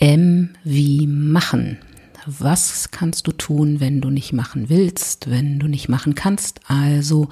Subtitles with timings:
[0.00, 1.78] M wie machen.
[2.24, 6.60] Was kannst du tun, wenn du nicht machen willst, wenn du nicht machen kannst?
[6.68, 7.28] Also,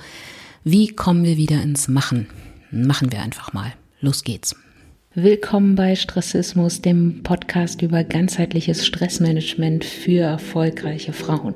[0.64, 2.26] wie kommen wir wieder ins Machen?
[2.72, 3.72] Machen wir einfach mal.
[4.00, 4.56] Los geht's.
[5.14, 11.54] Willkommen bei Stressismus, dem Podcast über ganzheitliches Stressmanagement für erfolgreiche Frauen.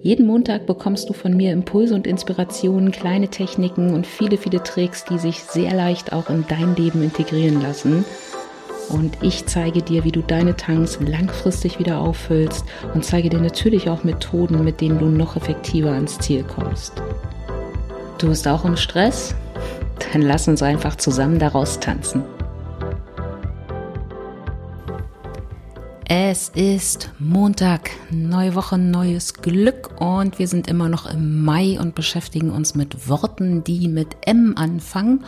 [0.00, 5.04] Jeden Montag bekommst du von mir Impulse und Inspirationen, kleine Techniken und viele, viele Tricks,
[5.04, 8.04] die sich sehr leicht auch in dein Leben integrieren lassen
[8.88, 13.88] und ich zeige dir, wie du deine Tanks langfristig wieder auffüllst und zeige dir natürlich
[13.88, 16.92] auch Methoden, mit denen du noch effektiver ans Ziel kommst.
[18.18, 19.34] Du bist auch im Stress?
[20.12, 22.22] Dann lass uns einfach zusammen daraus tanzen.
[26.14, 31.94] Es ist Montag, neue Woche, neues Glück und wir sind immer noch im Mai und
[31.94, 35.24] beschäftigen uns mit Worten, die mit M anfangen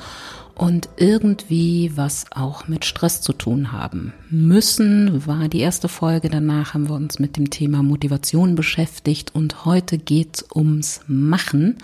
[0.54, 4.12] und irgendwie was auch mit Stress zu tun haben.
[4.30, 9.64] Müssen war die erste Folge, danach haben wir uns mit dem Thema Motivation beschäftigt und
[9.64, 11.78] heute geht's ums Machen.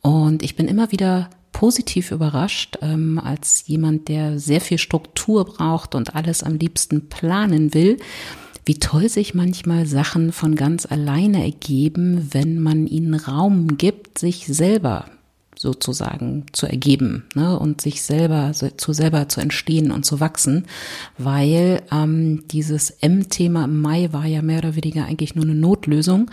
[0.00, 5.94] Und ich bin immer wieder positiv überrascht, ähm, als jemand, der sehr viel Struktur braucht
[5.94, 7.98] und alles am liebsten planen will,
[8.64, 14.46] wie toll sich manchmal Sachen von ganz alleine ergeben, wenn man ihnen Raum gibt, sich
[14.46, 15.06] selber
[15.60, 20.64] sozusagen zu ergeben ne, und sich selber zu selber zu entstehen und zu wachsen,
[21.18, 26.30] weil ähm, dieses M-Thema im Mai war ja mehr oder weniger eigentlich nur eine Notlösung,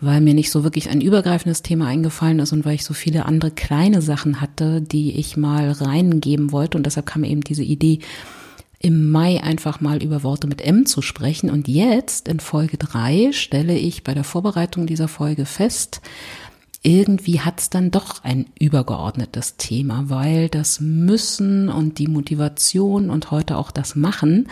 [0.00, 3.26] weil mir nicht so wirklich ein übergreifendes Thema eingefallen ist und weil ich so viele
[3.26, 8.00] andere kleine Sachen hatte, die ich mal reingeben wollte und deshalb kam eben diese Idee,
[8.80, 11.48] im Mai einfach mal über Worte mit M zu sprechen.
[11.48, 16.02] Und jetzt in Folge drei stelle ich bei der Vorbereitung dieser Folge fest,
[16.84, 23.30] irgendwie hat es dann doch ein übergeordnetes Thema, weil das Müssen und die Motivation und
[23.30, 24.48] heute auch das Machen,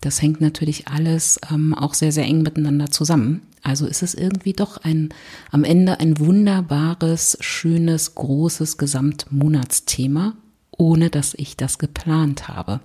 [0.00, 3.42] das hängt natürlich alles ähm, auch sehr, sehr eng miteinander zusammen.
[3.62, 5.10] Also ist es irgendwie doch ein,
[5.50, 10.34] am Ende ein wunderbares, schönes, großes Gesamtmonatsthema,
[10.72, 12.80] ohne dass ich das geplant habe.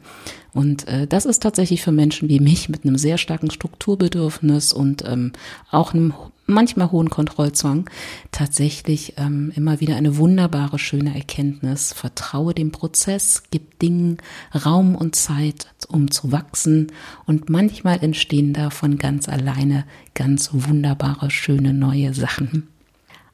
[0.53, 5.03] Und äh, das ist tatsächlich für Menschen wie mich mit einem sehr starken Strukturbedürfnis und
[5.05, 5.31] ähm,
[5.71, 6.13] auch einem
[6.45, 7.89] manchmal hohen Kontrollzwang
[8.31, 11.93] tatsächlich ähm, immer wieder eine wunderbare, schöne Erkenntnis.
[11.93, 14.17] Vertraue dem Prozess, gib Dingen
[14.53, 16.91] Raum und Zeit, um zu wachsen.
[17.25, 22.70] Und manchmal entstehen da von ganz alleine ganz wunderbare, schöne neue Sachen.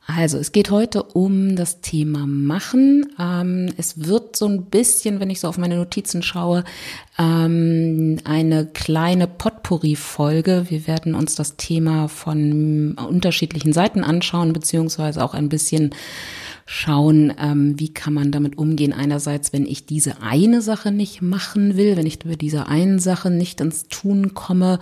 [0.10, 3.14] Also, es geht heute um das Thema Machen.
[3.20, 6.64] Ähm, es wird so ein bisschen, wenn ich so auf meine Notizen schaue,
[7.20, 10.68] ähm, eine kleine Potpourri-Folge.
[10.70, 15.94] Wir werden uns das Thema von unterschiedlichen Seiten anschauen, beziehungsweise auch ein bisschen
[16.66, 18.94] schauen, ähm, wie kann man damit umgehen.
[18.94, 23.30] Einerseits, wenn ich diese eine Sache nicht machen will, wenn ich über diese eine Sache
[23.30, 24.80] nicht ins Tun komme,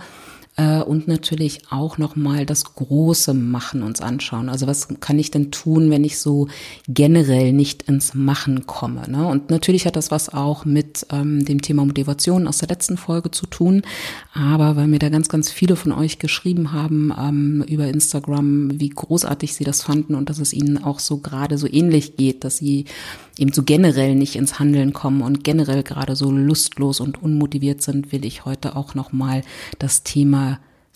[0.62, 4.48] und natürlich auch noch mal das große Machen uns anschauen.
[4.48, 6.48] Also was kann ich denn tun, wenn ich so
[6.88, 9.02] generell nicht ins Machen komme?
[9.08, 9.26] Ne?
[9.26, 13.30] Und natürlich hat das was auch mit ähm, dem Thema Motivation aus der letzten Folge
[13.30, 13.82] zu tun.
[14.32, 18.88] Aber weil mir da ganz, ganz viele von euch geschrieben haben ähm, über Instagram, wie
[18.88, 22.56] großartig sie das fanden und dass es ihnen auch so gerade so ähnlich geht, dass
[22.56, 22.86] sie
[23.38, 28.12] eben so generell nicht ins Handeln kommen und generell gerade so lustlos und unmotiviert sind,
[28.12, 29.42] will ich heute auch noch mal
[29.78, 30.45] das Thema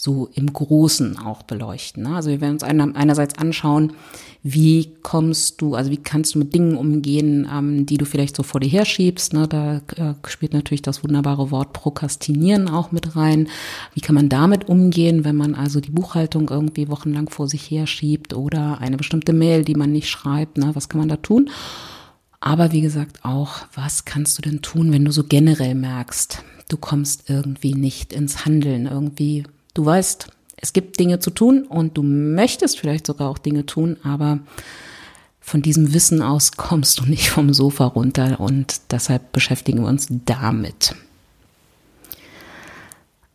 [0.03, 2.05] so im Großen auch beleuchten.
[2.05, 2.17] Ne?
[2.17, 3.93] Also wir werden uns einerseits anschauen,
[4.43, 8.43] wie kommst du, also wie kannst du mit Dingen umgehen, ähm, die du vielleicht so
[8.43, 9.35] vor dir herschiebst.
[9.35, 9.47] Ne?
[9.47, 13.49] Da äh, spielt natürlich das wunderbare Wort Prokrastinieren auch mit rein.
[13.93, 18.33] Wie kann man damit umgehen, wenn man also die Buchhaltung irgendwie wochenlang vor sich herschiebt
[18.33, 20.71] oder eine bestimmte Mail, die man nicht schreibt, ne?
[20.73, 21.51] was kann man da tun?
[22.41, 26.79] Aber wie gesagt auch, was kannst du denn tun, wenn du so generell merkst, du
[26.79, 29.45] kommst irgendwie nicht ins Handeln, irgendwie,
[29.75, 33.97] du weißt, es gibt Dinge zu tun und du möchtest vielleicht sogar auch Dinge tun,
[34.03, 34.41] aber
[35.41, 40.09] von diesem Wissen aus kommst du nicht vom Sofa runter und deshalb beschäftigen wir uns
[40.27, 40.95] damit.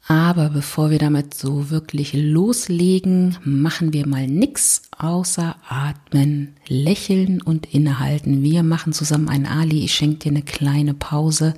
[0.08, 7.74] Aber bevor wir damit so wirklich loslegen, machen wir mal nix außer atmen, lächeln und
[7.74, 8.44] innehalten.
[8.44, 9.84] Wir machen zusammen ein Ali.
[9.84, 11.56] Ich schenke dir eine kleine Pause.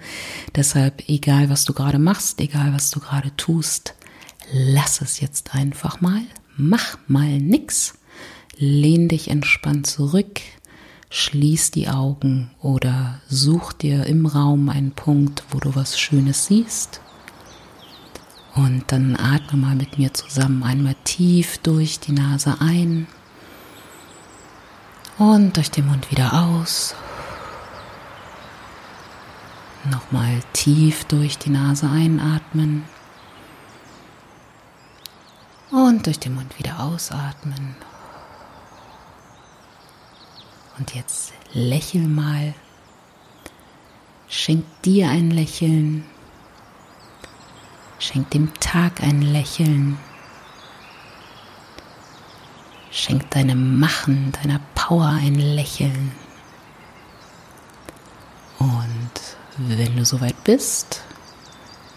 [0.56, 3.96] Deshalb, egal was du gerade machst, egal was du gerade tust,
[4.52, 6.22] lass es jetzt einfach mal.
[6.56, 7.96] Mach mal nix.
[8.58, 10.42] Lehn dich entspannt zurück.
[11.10, 17.02] Schließ die Augen oder such dir im Raum einen Punkt, wo du was Schönes siehst
[18.58, 23.08] und dann atme mal mit mir zusammen einmal tief durch die Nase ein
[25.20, 26.96] und durch den Mund wieder aus.
[29.90, 32.84] Nochmal tief durch die Nase einatmen
[35.72, 37.76] Und durch den Mund wieder ausatmen.
[40.78, 42.54] Und jetzt lächel mal.
[44.30, 46.06] Schenk dir ein Lächeln.
[48.00, 49.98] Schenk dem Tag ein Lächeln.
[52.92, 56.12] Schenk deinem Machen, deiner Power ein Lächeln.
[58.60, 59.12] Und
[59.58, 61.02] wenn du soweit bist,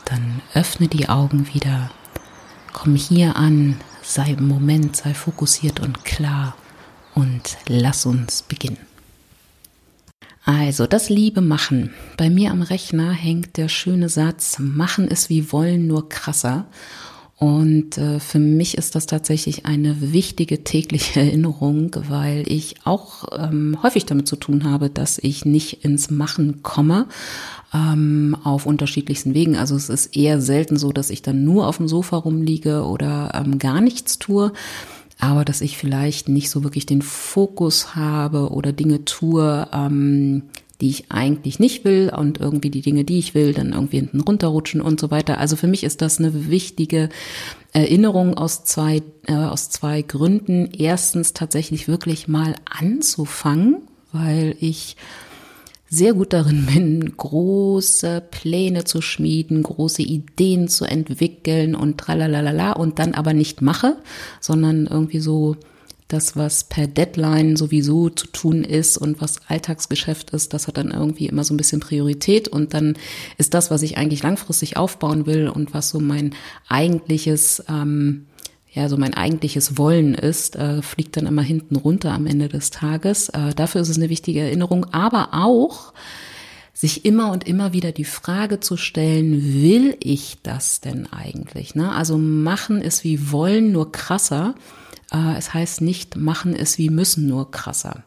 [0.07, 1.91] dann öffne die Augen wieder.
[2.73, 6.57] Komm hier an, sei im Moment, sei fokussiert und klar
[7.15, 8.79] und lass uns beginnen.
[10.45, 11.93] Also, das Liebe machen.
[12.17, 16.67] Bei mir am Rechner hängt der schöne Satz, machen ist wie wollen, nur krasser.
[17.41, 23.79] Und äh, für mich ist das tatsächlich eine wichtige tägliche Erinnerung, weil ich auch ähm,
[23.83, 27.07] häufig damit zu tun habe, dass ich nicht ins Machen komme
[27.73, 29.57] ähm, auf unterschiedlichsten Wegen.
[29.57, 33.33] Also es ist eher selten so, dass ich dann nur auf dem Sofa rumliege oder
[33.35, 34.53] ähm, gar nichts tue,
[35.19, 40.43] aber dass ich vielleicht nicht so wirklich den Fokus habe oder Dinge tue, ähm,
[40.81, 44.21] die ich eigentlich nicht will und irgendwie die Dinge, die ich will, dann irgendwie hinten
[44.21, 45.39] runterrutschen und so weiter.
[45.39, 47.09] Also für mich ist das eine wichtige
[47.73, 50.71] Erinnerung aus zwei, äh, aus zwei Gründen.
[50.77, 53.83] Erstens tatsächlich wirklich mal anzufangen,
[54.13, 54.97] weil ich
[55.89, 62.99] sehr gut darin bin, große Pläne zu schmieden, große Ideen zu entwickeln und tralalala und
[62.99, 63.97] dann aber nicht mache,
[64.41, 65.57] sondern irgendwie so
[66.13, 70.91] das, was per Deadline sowieso zu tun ist und was Alltagsgeschäft ist, das hat dann
[70.91, 72.97] irgendwie immer so ein bisschen Priorität und dann
[73.39, 76.35] ist das, was ich eigentlich langfristig aufbauen will und was so mein
[76.69, 78.27] eigentliches ähm,
[78.73, 82.71] ja, so mein eigentliches Wollen ist, äh, fliegt dann immer hinten runter am Ende des
[82.71, 83.29] Tages.
[83.31, 85.93] Äh, dafür ist es eine wichtige Erinnerung, aber auch
[86.73, 91.75] sich immer und immer wieder die Frage zu stellen, will ich das denn eigentlich?
[91.75, 91.93] Ne?
[91.93, 94.55] Also machen ist wie wollen, nur krasser.
[95.13, 98.05] Äh, es heißt nicht, machen ist wie müssen, nur krasser.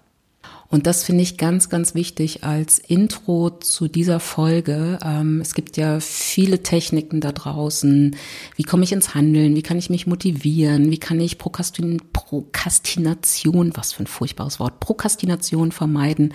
[0.73, 4.97] Und das finde ich ganz, ganz wichtig als Intro zu dieser Folge.
[5.03, 8.15] Ähm, es gibt ja viele Techniken da draußen.
[8.55, 9.55] Wie komme ich ins Handeln?
[9.55, 10.89] Wie kann ich mich motivieren?
[10.89, 16.33] Wie kann ich Prokrastin Prokrastination, was für ein furchtbares Wort, Prokrastination vermeiden?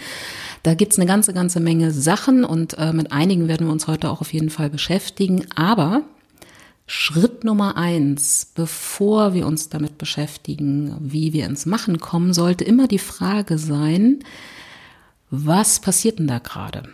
[0.63, 4.09] Da gibt's eine ganze, ganze Menge Sachen und äh, mit einigen werden wir uns heute
[4.09, 5.47] auch auf jeden Fall beschäftigen.
[5.57, 6.03] Aber
[6.91, 12.89] Schritt Nummer eins, bevor wir uns damit beschäftigen, wie wir ins Machen kommen, sollte immer
[12.89, 14.21] die Frage sein,
[15.31, 16.89] was passiert denn da gerade?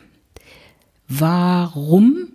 [1.06, 2.26] Warum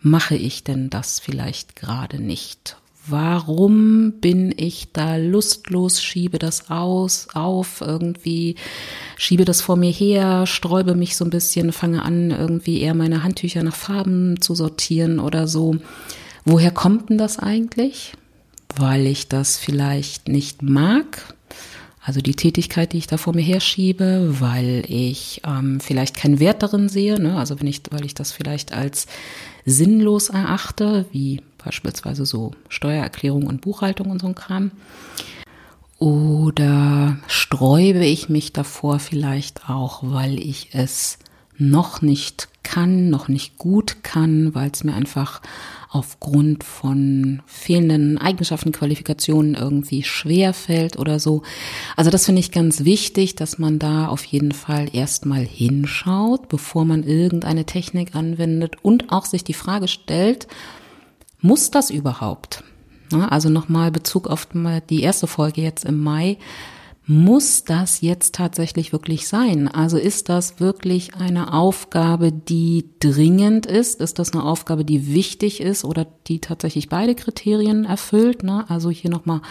[0.00, 2.78] mache ich denn das vielleicht gerade nicht?
[3.06, 8.54] Warum bin ich da lustlos, schiebe das aus, auf, irgendwie
[9.18, 13.22] schiebe das vor mir her, sträube mich so ein bisschen, fange an, irgendwie eher meine
[13.22, 15.76] Handtücher nach Farben zu sortieren oder so.
[16.44, 18.12] Woher kommt denn das eigentlich?
[18.76, 21.34] Weil ich das vielleicht nicht mag,
[22.04, 26.62] also die Tätigkeit, die ich da vor mir herschiebe, weil ich ähm, vielleicht keinen Wert
[26.62, 27.38] darin sehe, ne?
[27.38, 29.06] also wenn ich, weil ich das vielleicht als
[29.64, 34.70] sinnlos erachte, wie beispielsweise so Steuererklärung und Buchhaltung und so ein Kram.
[35.98, 41.18] Oder sträube ich mich davor vielleicht auch, weil ich es
[41.56, 45.40] noch nicht kann, noch nicht gut kann, weil es mir einfach
[45.88, 51.42] aufgrund von fehlenden Eigenschaften, Qualifikationen irgendwie schwer fällt oder so.
[51.96, 56.84] Also das finde ich ganz wichtig, dass man da auf jeden Fall erstmal hinschaut, bevor
[56.84, 60.48] man irgendeine Technik anwendet und auch sich die Frage stellt,
[61.40, 62.64] muss das überhaupt?
[63.30, 64.48] Also nochmal Bezug auf
[64.90, 66.38] die erste Folge jetzt im Mai
[67.06, 69.68] muss das jetzt tatsächlich wirklich sein?
[69.68, 74.00] Also ist das wirklich eine Aufgabe, die dringend ist?
[74.00, 78.42] Ist das eine Aufgabe, die wichtig ist oder die tatsächlich beide Kriterien erfüllt?
[78.42, 78.64] Ne?
[78.68, 79.42] Also hier nochmal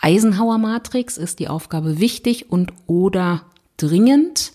[0.00, 1.18] Eisenhower Matrix.
[1.18, 3.42] Ist die Aufgabe wichtig und oder
[3.76, 4.52] dringend?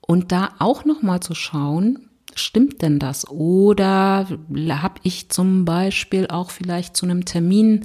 [0.00, 3.28] Und da auch nochmal zu schauen, stimmt denn das?
[3.28, 7.84] Oder habe ich zum Beispiel auch vielleicht zu einem Termin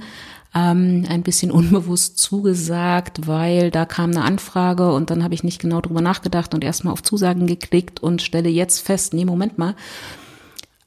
[0.54, 5.60] ähm, ein bisschen unbewusst zugesagt, weil da kam eine Anfrage und dann habe ich nicht
[5.60, 9.74] genau drüber nachgedacht und erstmal auf Zusagen geklickt und stelle jetzt fest, nee, Moment mal,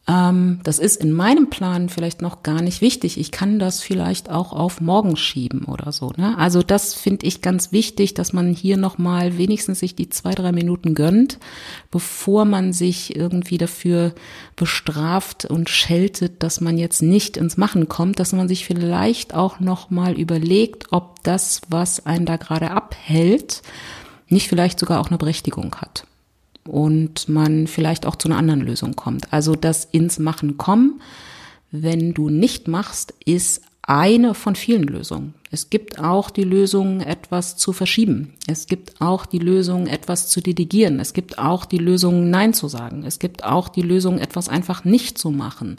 [0.10, 3.20] ähm, das ist in meinem Plan vielleicht noch gar nicht wichtig.
[3.20, 6.14] Ich kann das vielleicht auch auf morgen schieben oder so.
[6.16, 6.38] Ne?
[6.38, 10.54] Also das finde ich ganz wichtig, dass man hier nochmal wenigstens sich die zwei, drei
[10.54, 11.40] Minuten gönnt,
[11.92, 14.14] bevor man sich irgendwie dafür
[14.56, 19.60] bestraft und scheltet, dass man jetzt nicht ins Machen kommt, dass man sich vielleicht auch
[19.60, 23.62] nochmal überlegt, ob das, was einen da gerade abhält,
[24.30, 26.06] nicht vielleicht sogar auch eine Berechtigung hat
[26.68, 29.32] und man vielleicht auch zu einer anderen Lösung kommt.
[29.34, 31.02] Also das ins Machen kommen,
[31.72, 35.34] wenn du nicht machst, ist eine von vielen Lösungen.
[35.50, 38.34] Es gibt auch die Lösung, etwas zu verschieben.
[38.48, 41.00] Es gibt auch die Lösung, etwas zu delegieren.
[41.00, 43.04] Es gibt auch die Lösung, Nein zu sagen.
[43.06, 45.78] Es gibt auch die Lösung, etwas einfach nicht zu machen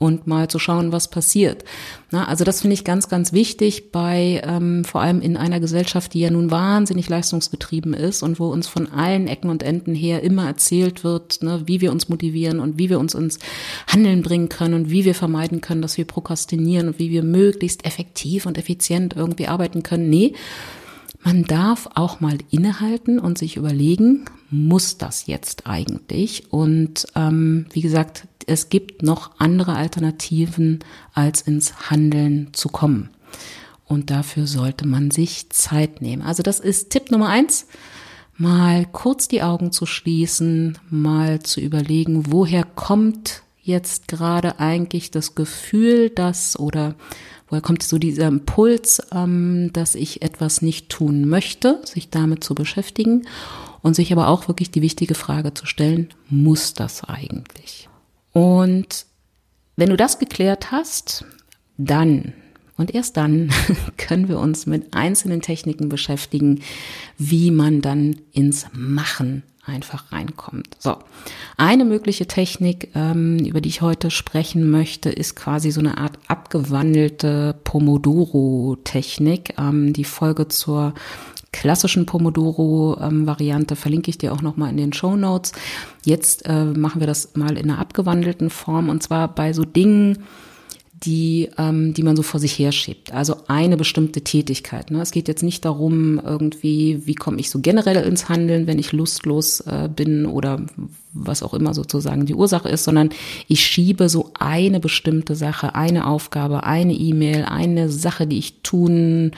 [0.00, 1.62] und mal zu schauen, was passiert.
[2.10, 6.14] Na, also das finde ich ganz, ganz wichtig bei, ähm, vor allem in einer Gesellschaft,
[6.14, 10.22] die ja nun wahnsinnig leistungsgetrieben ist und wo uns von allen Ecken und Enden her
[10.22, 13.38] immer erzählt wird, ne, wie wir uns motivieren und wie wir uns ins
[13.86, 17.84] Handeln bringen können und wie wir vermeiden können, dass wir prokrastinieren und wie wir möglichst
[17.84, 20.08] effektiv und effizient effizient irgendwie arbeiten können.
[20.08, 20.34] Nee,
[21.22, 26.50] man darf auch mal innehalten und sich überlegen, muss das jetzt eigentlich?
[26.50, 30.80] Und ähm, wie gesagt, es gibt noch andere Alternativen,
[31.12, 33.10] als ins Handeln zu kommen.
[33.84, 36.22] Und dafür sollte man sich Zeit nehmen.
[36.22, 37.66] Also das ist Tipp Nummer eins.
[38.36, 45.34] Mal kurz die Augen zu schließen, mal zu überlegen, woher kommt jetzt gerade eigentlich das
[45.34, 46.94] Gefühl, dass oder
[47.50, 52.54] Woher kommt so dieser Impuls, ähm, dass ich etwas nicht tun möchte, sich damit zu
[52.54, 53.26] beschäftigen
[53.82, 57.88] und sich aber auch wirklich die wichtige Frage zu stellen, muss das eigentlich?
[58.32, 59.04] Und
[59.76, 61.24] wenn du das geklärt hast,
[61.76, 62.32] dann
[62.76, 63.50] und erst dann
[63.98, 66.62] können wir uns mit einzelnen Techniken beschäftigen,
[67.18, 70.76] wie man dann ins Machen einfach reinkommt.
[70.78, 70.96] So,
[71.56, 76.18] eine mögliche Technik, ähm, über die ich heute sprechen möchte, ist quasi so eine Art
[76.28, 79.54] abgewandelte Pomodoro-Technik.
[79.58, 80.94] Ähm, die Folge zur
[81.52, 85.52] klassischen Pomodoro-Variante verlinke ich dir auch nochmal in den Show Notes.
[86.04, 90.24] Jetzt äh, machen wir das mal in einer abgewandelten Form und zwar bei so Dingen,
[91.02, 93.12] die, ähm, die man so vor sich her schiebt.
[93.12, 94.90] Also eine bestimmte Tätigkeit.
[94.90, 95.00] Ne?
[95.00, 98.92] Es geht jetzt nicht darum, irgendwie, wie komme ich so generell ins Handeln, wenn ich
[98.92, 100.60] lustlos äh, bin oder
[101.12, 103.10] was auch immer sozusagen die Ursache ist, sondern
[103.48, 109.32] ich schiebe so eine bestimmte Sache, eine Aufgabe, eine E-Mail, eine Sache, die ich tun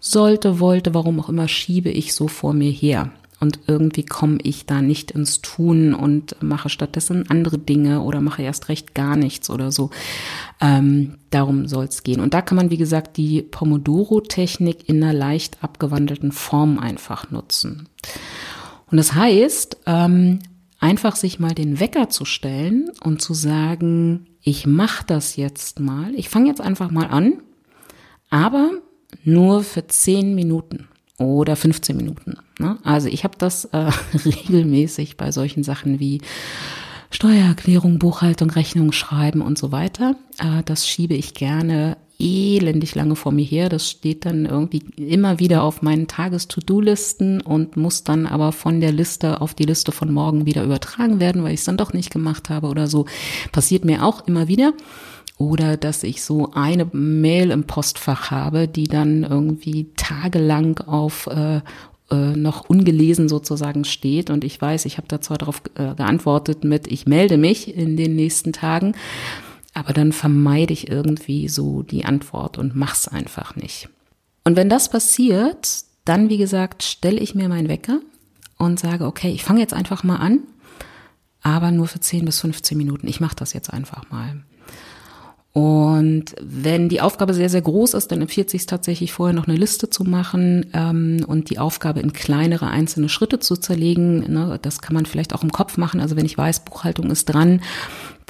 [0.00, 4.66] sollte, wollte, warum auch immer, schiebe ich so vor mir her und irgendwie komme ich
[4.66, 9.50] da nicht ins Tun und mache stattdessen andere Dinge oder mache erst recht gar nichts
[9.50, 9.90] oder so.
[10.60, 12.20] Ähm, darum soll es gehen.
[12.20, 17.88] Und da kann man, wie gesagt, die Pomodoro-Technik in einer leicht abgewandelten Form einfach nutzen.
[18.86, 20.38] Und das heißt, ähm,
[20.78, 26.14] einfach sich mal den Wecker zu stellen und zu sagen, ich mache das jetzt mal.
[26.14, 27.42] Ich fange jetzt einfach mal an,
[28.30, 28.70] aber
[29.24, 30.86] nur für zehn Minuten
[31.22, 32.36] oder 15 Minuten.
[32.58, 32.78] Ne?
[32.84, 33.90] Also ich habe das äh,
[34.24, 36.20] regelmäßig bei solchen Sachen wie
[37.10, 40.16] Steuererklärung, Buchhaltung, Rechnung schreiben und so weiter.
[40.38, 43.68] Äh, das schiebe ich gerne elendig lange vor mir her.
[43.68, 48.92] Das steht dann irgendwie immer wieder auf meinen Tages-To-Do-Listen und muss dann aber von der
[48.92, 52.10] Liste auf die Liste von morgen wieder übertragen werden, weil ich es dann doch nicht
[52.10, 53.06] gemacht habe oder so.
[53.50, 54.72] Passiert mir auch immer wieder.
[55.42, 61.62] Oder dass ich so eine Mail im Postfach habe, die dann irgendwie tagelang auf äh,
[62.12, 64.30] äh, noch ungelesen sozusagen steht.
[64.30, 67.96] Und ich weiß, ich habe da zwar darauf äh, geantwortet mit, ich melde mich in
[67.96, 68.94] den nächsten Tagen,
[69.74, 73.88] aber dann vermeide ich irgendwie so die Antwort und mach's einfach nicht.
[74.44, 77.98] Und wenn das passiert, dann wie gesagt, stelle ich mir meinen Wecker
[78.58, 80.38] und sage, okay, ich fange jetzt einfach mal an,
[81.42, 83.08] aber nur für 10 bis 15 Minuten.
[83.08, 84.44] Ich mache das jetzt einfach mal.
[85.52, 89.56] Und wenn die Aufgabe sehr, sehr groß ist, dann empfiehlt sich tatsächlich vorher noch eine
[89.56, 94.32] Liste zu machen ähm, und die Aufgabe in kleinere einzelne Schritte zu zerlegen.
[94.32, 94.58] Ne?
[94.62, 96.00] Das kann man vielleicht auch im Kopf machen.
[96.00, 97.60] Also wenn ich weiß, Buchhaltung ist dran,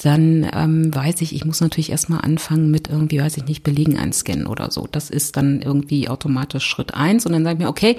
[0.02, 3.96] dann ähm, weiß ich, ich muss natürlich erstmal anfangen mit irgendwie, weiß ich nicht, Belegen
[3.98, 4.88] einscannen oder so.
[4.90, 7.24] Das ist dann irgendwie automatisch Schritt eins.
[7.24, 7.98] Und dann sage ich mir, okay,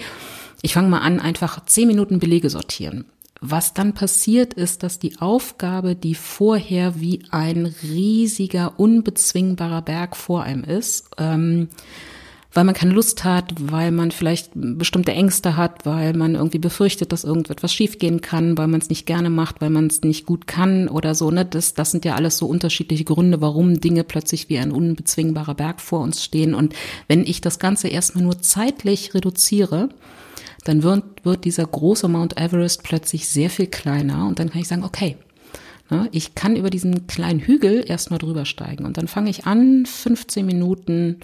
[0.62, 3.06] ich fange mal an, einfach zehn Minuten Belege sortieren.
[3.46, 10.44] Was dann passiert ist, dass die Aufgabe, die vorher wie ein riesiger, unbezwingbarer Berg vor
[10.44, 11.68] einem ist, ähm,
[12.54, 17.12] weil man keine Lust hat, weil man vielleicht bestimmte Ängste hat, weil man irgendwie befürchtet,
[17.12, 20.48] dass irgendetwas schiefgehen kann, weil man es nicht gerne macht, weil man es nicht gut
[20.48, 21.30] kann oder so.
[21.30, 21.44] Ne?
[21.44, 25.82] Das, das sind ja alles so unterschiedliche Gründe, warum Dinge plötzlich wie ein unbezwingbarer Berg
[25.82, 26.54] vor uns stehen.
[26.54, 26.76] Und
[27.10, 29.90] wenn ich das Ganze erstmal nur zeitlich reduziere,
[30.64, 34.68] dann wird, wird dieser große Mount Everest plötzlich sehr viel kleiner und dann kann ich
[34.68, 35.18] sagen, okay,
[35.90, 39.86] ne, ich kann über diesen kleinen Hügel erstmal drüber steigen und dann fange ich an,
[39.86, 41.20] 15 Minuten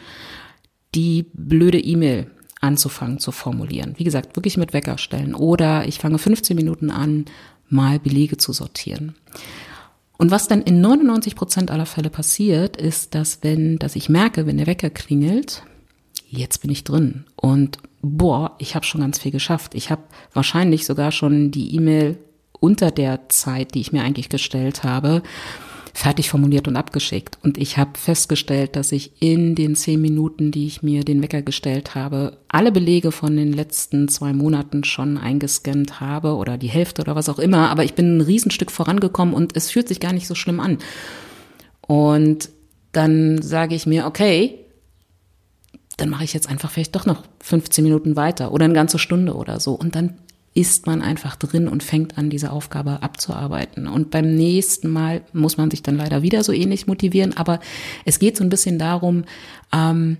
[0.95, 2.27] die blöde E-Mail
[2.61, 3.93] anzufangen zu formulieren.
[3.97, 7.25] Wie gesagt, wirklich mit Wecker stellen oder ich fange 15 Minuten an,
[7.69, 9.15] mal Belege zu sortieren.
[10.17, 14.45] Und was dann in 99 Prozent aller Fälle passiert, ist, dass wenn, dass ich merke,
[14.45, 15.63] wenn der Wecker klingelt,
[16.27, 19.75] jetzt bin ich drin und boah, ich habe schon ganz viel geschafft.
[19.75, 20.03] Ich habe
[20.33, 22.17] wahrscheinlich sogar schon die E-Mail
[22.59, 25.21] unter der Zeit, die ich mir eigentlich gestellt habe,
[25.93, 27.37] fertig formuliert und abgeschickt.
[27.43, 31.41] Und ich habe festgestellt, dass ich in den zehn Minuten, die ich mir den Wecker
[31.41, 37.01] gestellt habe, alle Belege von den letzten zwei Monaten schon eingescannt habe oder die Hälfte
[37.01, 37.69] oder was auch immer.
[37.69, 40.77] Aber ich bin ein Riesenstück vorangekommen und es fühlt sich gar nicht so schlimm an.
[41.81, 42.49] Und
[42.91, 44.58] dann sage ich mir, okay,
[45.99, 49.35] dann mache ich jetzt einfach vielleicht doch noch 15 Minuten weiter oder eine ganze Stunde
[49.35, 49.73] oder so.
[49.73, 50.15] Und dann
[50.53, 53.87] ist man einfach drin und fängt an, diese Aufgabe abzuarbeiten.
[53.87, 57.59] Und beim nächsten Mal muss man sich dann leider wieder so ähnlich motivieren, aber
[58.05, 59.25] es geht so ein bisschen darum,
[59.71, 60.17] ähm,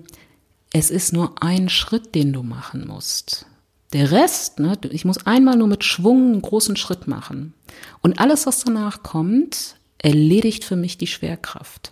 [0.71, 3.45] es ist nur ein Schritt, den du machen musst.
[3.93, 7.53] Der Rest, ne, ich muss einmal nur mit Schwung einen großen Schritt machen.
[8.01, 11.91] Und alles, was danach kommt, erledigt für mich die Schwerkraft.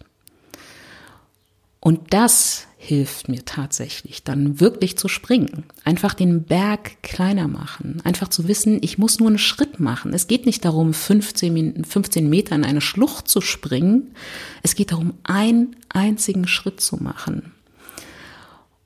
[1.79, 5.65] Und das hilft mir tatsächlich, dann wirklich zu springen.
[5.83, 8.01] Einfach den Berg kleiner machen.
[8.03, 10.13] Einfach zu wissen, ich muss nur einen Schritt machen.
[10.13, 14.15] Es geht nicht darum, 15, 15 Meter in eine Schlucht zu springen.
[14.63, 17.50] Es geht darum, einen einzigen Schritt zu machen.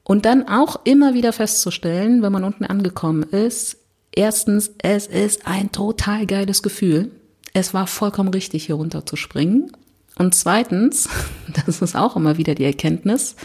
[0.06, 3.78] Und dann auch immer wieder festzustellen, wenn man unten angekommen ist,
[4.12, 7.12] erstens, es ist ein total geiles Gefühl.
[7.54, 9.72] Es war vollkommen richtig, hier runter zu springen.
[10.18, 11.10] Und zweitens,
[11.66, 13.36] das ist auch immer wieder die Erkenntnis,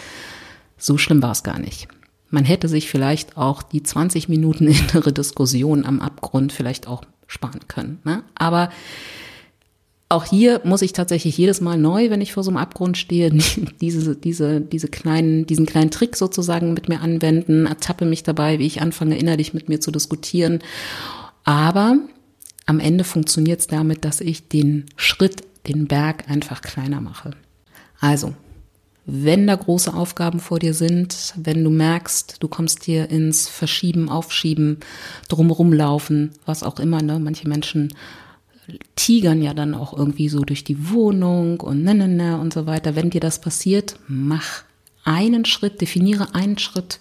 [0.77, 1.89] so schlimm war es gar nicht.
[2.29, 7.69] Man hätte sich vielleicht auch die 20 Minuten innere Diskussion am Abgrund vielleicht auch sparen
[7.69, 8.01] können.
[8.05, 8.23] Ne?
[8.35, 8.69] Aber
[10.11, 13.31] auch hier muss ich tatsächlich jedes Mal neu, wenn ich vor so einem Abgrund stehe,
[13.81, 18.67] diese, diese, diese kleinen, diesen kleinen Trick sozusagen mit mir anwenden, ertappe mich dabei, wie
[18.67, 20.59] ich anfange, innerlich mit mir zu diskutieren.
[21.45, 21.97] Aber
[22.67, 27.31] am Ende funktioniert es damit, dass ich den Schritt, den Berg einfach kleiner mache.
[28.01, 28.35] Also,
[29.07, 34.09] wenn da große Aufgaben vor dir sind, wenn du merkst, du kommst dir ins Verschieben,
[34.09, 34.79] Aufschieben,
[35.29, 37.21] drumherum laufen, was auch immer, ne?
[37.21, 37.95] Manche Menschen
[38.97, 42.67] tigern ja dann auch irgendwie so durch die Wohnung und ne, ne, ne und so
[42.67, 42.97] weiter.
[42.97, 44.63] Wenn dir das passiert, mach
[45.05, 47.01] einen Schritt, definiere einen Schritt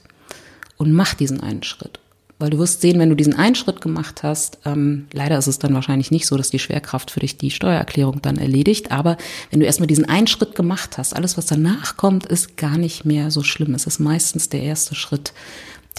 [0.77, 1.99] und mach diesen einen Schritt.
[2.39, 5.59] Weil du wirst sehen, wenn du diesen einen Schritt gemacht hast, ähm, leider ist es
[5.59, 9.17] dann wahrscheinlich nicht so, dass die Schwerkraft für dich die Steuererklärung dann erledigt, aber
[9.51, 13.03] wenn du erstmal diesen einen Schritt gemacht hast, alles, was danach kommt, ist gar nicht
[13.03, 13.75] mehr so schlimm.
[13.75, 15.33] Es ist meistens der erste Schritt,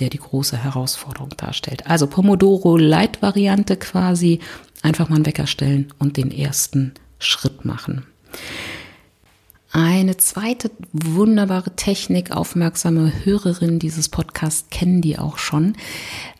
[0.01, 1.87] der die große Herausforderung darstellt.
[1.87, 4.41] Also Pomodoro Light Variante quasi,
[4.83, 8.07] einfach mal einen Wecker stellen und den ersten Schritt machen.
[9.73, 15.77] Eine zweite wunderbare Technik, aufmerksame Hörerinnen dieses Podcasts kennen die auch schon.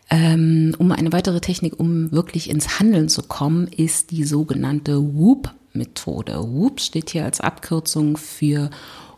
[0.09, 6.39] Ähm, um eine weitere Technik, um wirklich ins Handeln zu kommen, ist die sogenannte WOOP-Methode.
[6.39, 8.69] WOOP steht hier als Abkürzung für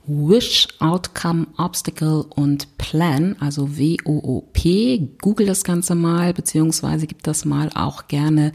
[0.05, 5.09] Wish, Outcome, Obstacle und Plan, also W-O-O-P.
[5.21, 8.51] Google das Ganze mal, beziehungsweise gib das mal auch gerne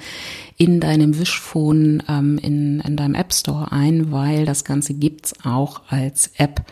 [0.58, 5.82] in deinem Wish-Phone, ähm, in, in deinem App Store ein, weil das Ganze gibt's auch
[5.88, 6.64] als App.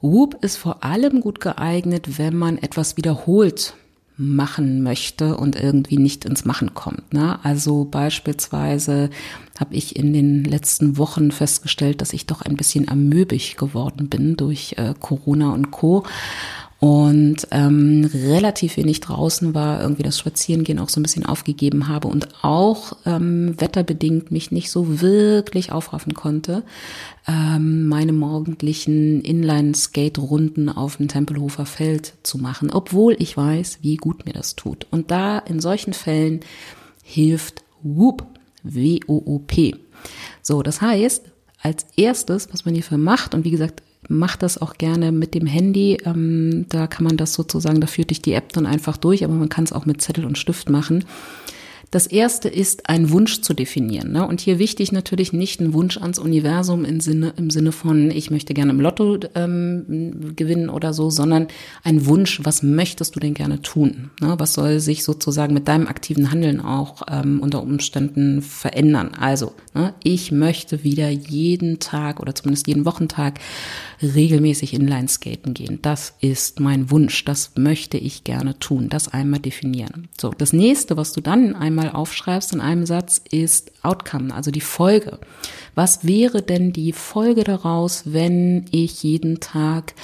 [0.00, 3.74] Whoop ist vor allem gut geeignet, wenn man etwas wiederholt
[4.16, 7.12] machen möchte und irgendwie nicht ins Machen kommt.
[7.12, 7.38] Ne?
[7.44, 9.10] Also beispielsweise
[9.58, 14.36] habe ich in den letzten Wochen festgestellt, dass ich doch ein bisschen amöbig geworden bin
[14.36, 16.04] durch äh, Corona und Co
[16.78, 22.08] und ähm, relativ wenig draußen war, irgendwie das Spazierengehen auch so ein bisschen aufgegeben habe
[22.08, 26.64] und auch ähm, wetterbedingt mich nicht so wirklich aufraffen konnte,
[27.26, 34.26] ähm, meine morgendlichen Inline-Skate-Runden auf dem Tempelhofer Feld zu machen, obwohl ich weiß, wie gut
[34.26, 34.86] mir das tut.
[34.90, 36.40] Und da in solchen Fällen
[37.02, 38.26] hilft Whoop,
[38.64, 39.76] W-O-O-P.
[40.42, 41.22] So, das heißt,
[41.62, 45.46] als erstes, was man hierfür macht, und wie gesagt, mache das auch gerne mit dem
[45.46, 45.98] Handy.
[46.04, 49.34] Ähm, da kann man das sozusagen, da führt dich die App dann einfach durch, aber
[49.34, 51.04] man kann es auch mit Zettel und Stift machen.
[51.90, 54.12] Das erste ist, einen Wunsch zu definieren.
[54.12, 54.26] Ne?
[54.26, 58.30] Und hier wichtig natürlich nicht ein Wunsch ans Universum im Sinne, im Sinne von, ich
[58.30, 61.46] möchte gerne im Lotto ähm, gewinnen oder so, sondern
[61.84, 64.10] ein Wunsch, was möchtest du denn gerne tun?
[64.20, 64.34] Ne?
[64.38, 69.12] Was soll sich sozusagen mit deinem aktiven Handeln auch ähm, unter Umständen verändern?
[69.18, 69.94] Also, ne?
[70.02, 73.38] ich möchte wieder jeden Tag oder zumindest jeden Wochentag
[74.02, 75.78] regelmäßig Inlineskaten gehen.
[75.82, 77.24] Das ist mein Wunsch.
[77.24, 78.88] Das möchte ich gerne tun.
[78.88, 80.08] Das einmal definieren.
[80.20, 84.60] So, das nächste, was du dann einmal aufschreibst in einem Satz, ist Outcome, also die
[84.60, 85.18] Folge.
[85.74, 89.94] Was wäre denn die Folge daraus, wenn ich jeden Tag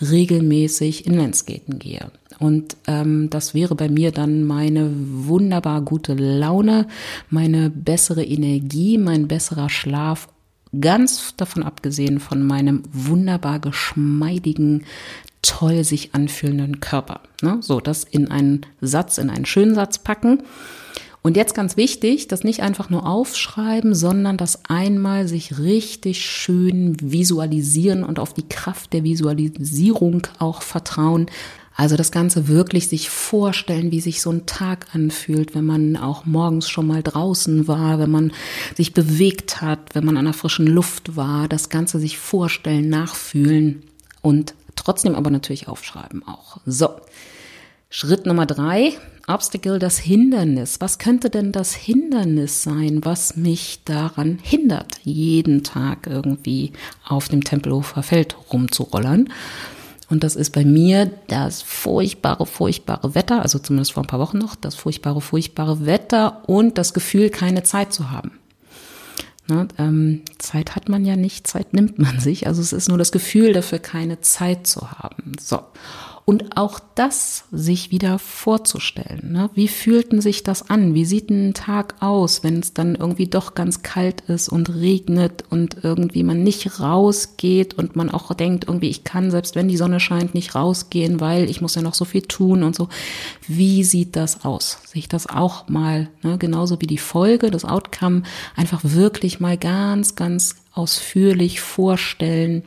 [0.00, 2.10] regelmäßig Inlineskaten gehe?
[2.38, 6.86] Und ähm, das wäre bei mir dann meine wunderbar gute Laune,
[7.30, 10.28] meine bessere Energie, mein besserer Schlaf
[10.80, 14.86] Ganz davon abgesehen von meinem wunderbar geschmeidigen,
[15.42, 17.20] toll sich anfühlenden Körper.
[17.42, 17.58] Ne?
[17.60, 20.42] So, das in einen Satz, in einen schönen Satz packen.
[21.22, 26.96] Und jetzt ganz wichtig, das nicht einfach nur aufschreiben, sondern das einmal sich richtig schön
[27.00, 31.26] visualisieren und auf die Kraft der Visualisierung auch vertrauen,
[31.74, 36.26] also das Ganze wirklich sich vorstellen, wie sich so ein Tag anfühlt, wenn man auch
[36.26, 38.32] morgens schon mal draußen war, wenn man
[38.76, 41.48] sich bewegt hat, wenn man an der frischen Luft war.
[41.48, 43.82] Das Ganze sich vorstellen, nachfühlen
[44.20, 46.58] und trotzdem aber natürlich aufschreiben auch.
[46.66, 46.90] So.
[47.88, 48.92] Schritt Nummer drei.
[49.26, 50.80] Obstacle, das Hindernis.
[50.80, 56.72] Was könnte denn das Hindernis sein, was mich daran hindert, jeden Tag irgendwie
[57.06, 59.28] auf dem Tempelhofer Feld rumzurollern?
[60.10, 64.38] Und das ist bei mir das furchtbare, furchtbare Wetter, also zumindest vor ein paar Wochen
[64.38, 68.32] noch, das furchtbare, furchtbare Wetter und das Gefühl, keine Zeit zu haben.
[69.48, 72.46] Ne, ähm, Zeit hat man ja nicht, Zeit nimmt man sich.
[72.46, 75.32] Also es ist nur das Gefühl dafür, keine Zeit zu haben.
[75.40, 75.60] So.
[76.24, 79.32] Und auch das sich wieder vorzustellen.
[79.32, 79.50] Ne?
[79.54, 80.94] Wie fühlten sich das an?
[80.94, 85.42] Wie sieht ein Tag aus, wenn es dann irgendwie doch ganz kalt ist und regnet
[85.50, 89.76] und irgendwie man nicht rausgeht und man auch denkt, irgendwie ich kann, selbst wenn die
[89.76, 92.88] Sonne scheint, nicht rausgehen, weil ich muss ja noch so viel tun und so.
[93.48, 94.78] Wie sieht das aus?
[94.86, 98.22] Sich das auch mal, ne, genauso wie die Folge, das Outcome,
[98.54, 102.62] einfach wirklich mal ganz, ganz ausführlich vorstellen,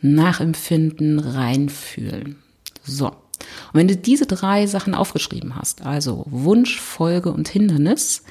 [0.00, 2.36] nachempfinden, reinfühlen.
[2.84, 3.08] So.
[3.08, 8.22] Und wenn du diese drei Sachen aufgeschrieben hast, also Wunsch, Folge und Hindernis,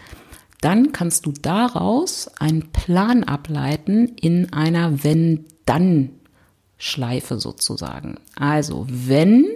[0.62, 8.20] dann kannst du daraus einen Plan ableiten in einer Wenn-Dann-Schleife sozusagen.
[8.36, 9.48] Also wenn,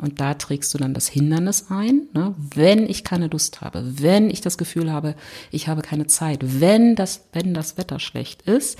[0.00, 4.30] und da trägst du dann das Hindernis ein, ne, wenn ich keine Lust habe, wenn
[4.30, 5.14] ich das Gefühl habe,
[5.50, 8.78] ich habe keine Zeit, wenn das, wenn das Wetter schlecht ist,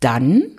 [0.00, 0.52] dann,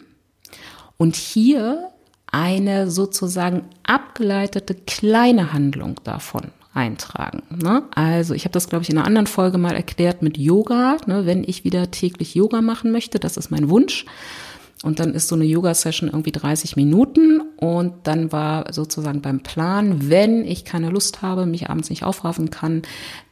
[0.97, 1.89] und hier
[2.31, 7.43] eine sozusagen abgeleitete kleine Handlung davon eintragen.
[7.49, 7.83] Ne?
[7.95, 10.97] Also ich habe das, glaube ich, in einer anderen Folge mal erklärt mit Yoga.
[11.07, 11.25] Ne?
[11.25, 14.05] Wenn ich wieder täglich Yoga machen möchte, das ist mein Wunsch.
[14.81, 17.41] Und dann ist so eine Yoga-Session irgendwie 30 Minuten.
[17.57, 22.49] Und dann war sozusagen beim Plan, wenn ich keine Lust habe, mich abends nicht aufraffen
[22.49, 22.83] kann,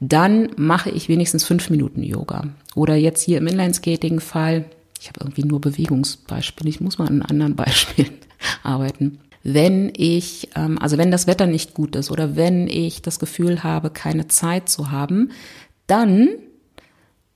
[0.01, 2.47] dann mache ich wenigstens fünf Minuten Yoga.
[2.75, 4.65] Oder jetzt hier im Inlineskating-Fall,
[4.99, 8.26] ich habe irgendwie nur Bewegungsbeispiele, ich muss mal an anderen Beispielen
[8.63, 9.19] arbeiten.
[9.43, 13.63] Wenn ich, ähm, also wenn das Wetter nicht gut ist oder wenn ich das Gefühl
[13.63, 15.32] habe, keine Zeit zu haben,
[15.88, 16.30] dann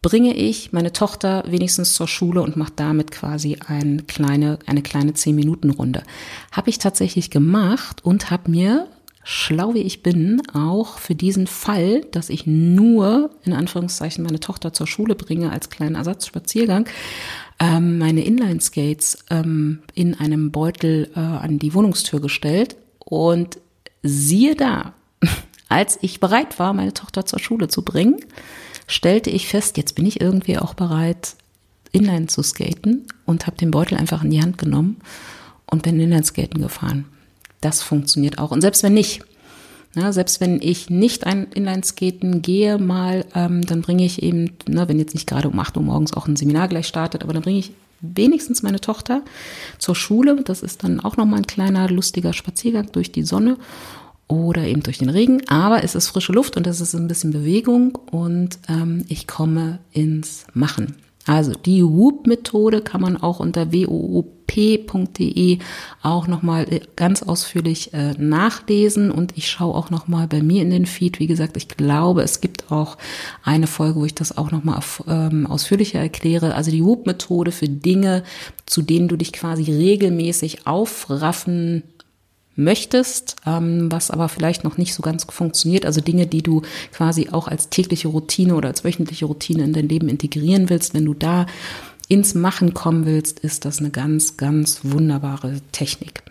[0.01, 5.11] bringe ich meine Tochter wenigstens zur Schule und mache damit quasi eine kleine, eine kleine
[5.11, 6.03] 10-Minuten-Runde.
[6.51, 8.87] Habe ich tatsächlich gemacht und habe mir,
[9.23, 14.73] schlau wie ich bin, auch für diesen Fall, dass ich nur in Anführungszeichen meine Tochter
[14.73, 16.89] zur Schule bringe als kleinen Ersatzspaziergang,
[17.61, 23.59] ähm, meine Inline-Skates ähm, in einem Beutel äh, an die Wohnungstür gestellt und
[24.01, 24.93] siehe da,
[25.69, 28.17] als ich bereit war, meine Tochter zur Schule zu bringen,
[28.87, 31.35] stellte ich fest, jetzt bin ich irgendwie auch bereit,
[31.91, 34.97] Inline zu skaten und habe den Beutel einfach in die Hand genommen
[35.67, 37.05] und bin Inline-Skaten gefahren.
[37.59, 38.49] Das funktioniert auch.
[38.49, 39.21] Und selbst wenn nicht,
[39.93, 44.87] Ja, selbst wenn ich nicht ein Inlineskaten gehe mal, ähm, dann bringe ich eben, ne,
[44.87, 47.43] wenn jetzt nicht gerade um 8 Uhr morgens auch ein Seminar gleich startet, aber dann
[47.43, 49.21] bringe ich wenigstens meine Tochter
[49.79, 50.41] zur Schule.
[50.43, 53.57] Das ist dann auch nochmal ein kleiner, lustiger Spaziergang durch die Sonne
[54.27, 55.47] oder eben durch den Regen.
[55.49, 59.79] Aber es ist frische Luft und es ist ein bisschen Bewegung und ähm, ich komme
[59.91, 60.95] ins Machen.
[61.27, 65.59] Also die Whoop-Methode kann man auch unter woop.de
[66.01, 70.71] auch nochmal äh, ganz ausführlich äh, nachlesen und ich schaue auch nochmal bei mir in
[70.71, 71.19] den Feed.
[71.19, 72.97] Wie gesagt, ich glaube, es gibt auch
[73.43, 76.55] eine Folge, wo ich das auch nochmal ähm, ausführlicher erkläre.
[76.55, 78.23] Also die Whoop-Methode für Dinge,
[78.65, 81.83] zu denen du dich quasi regelmäßig aufraffen
[82.55, 85.85] möchtest, ähm, was aber vielleicht noch nicht so ganz funktioniert.
[85.85, 86.61] Also Dinge, die du
[86.91, 90.93] quasi auch als tägliche Routine oder als wöchentliche Routine in dein Leben integrieren willst.
[90.93, 91.45] Wenn du da
[92.07, 96.23] ins Machen kommen willst, ist das eine ganz, ganz wunderbare Technik.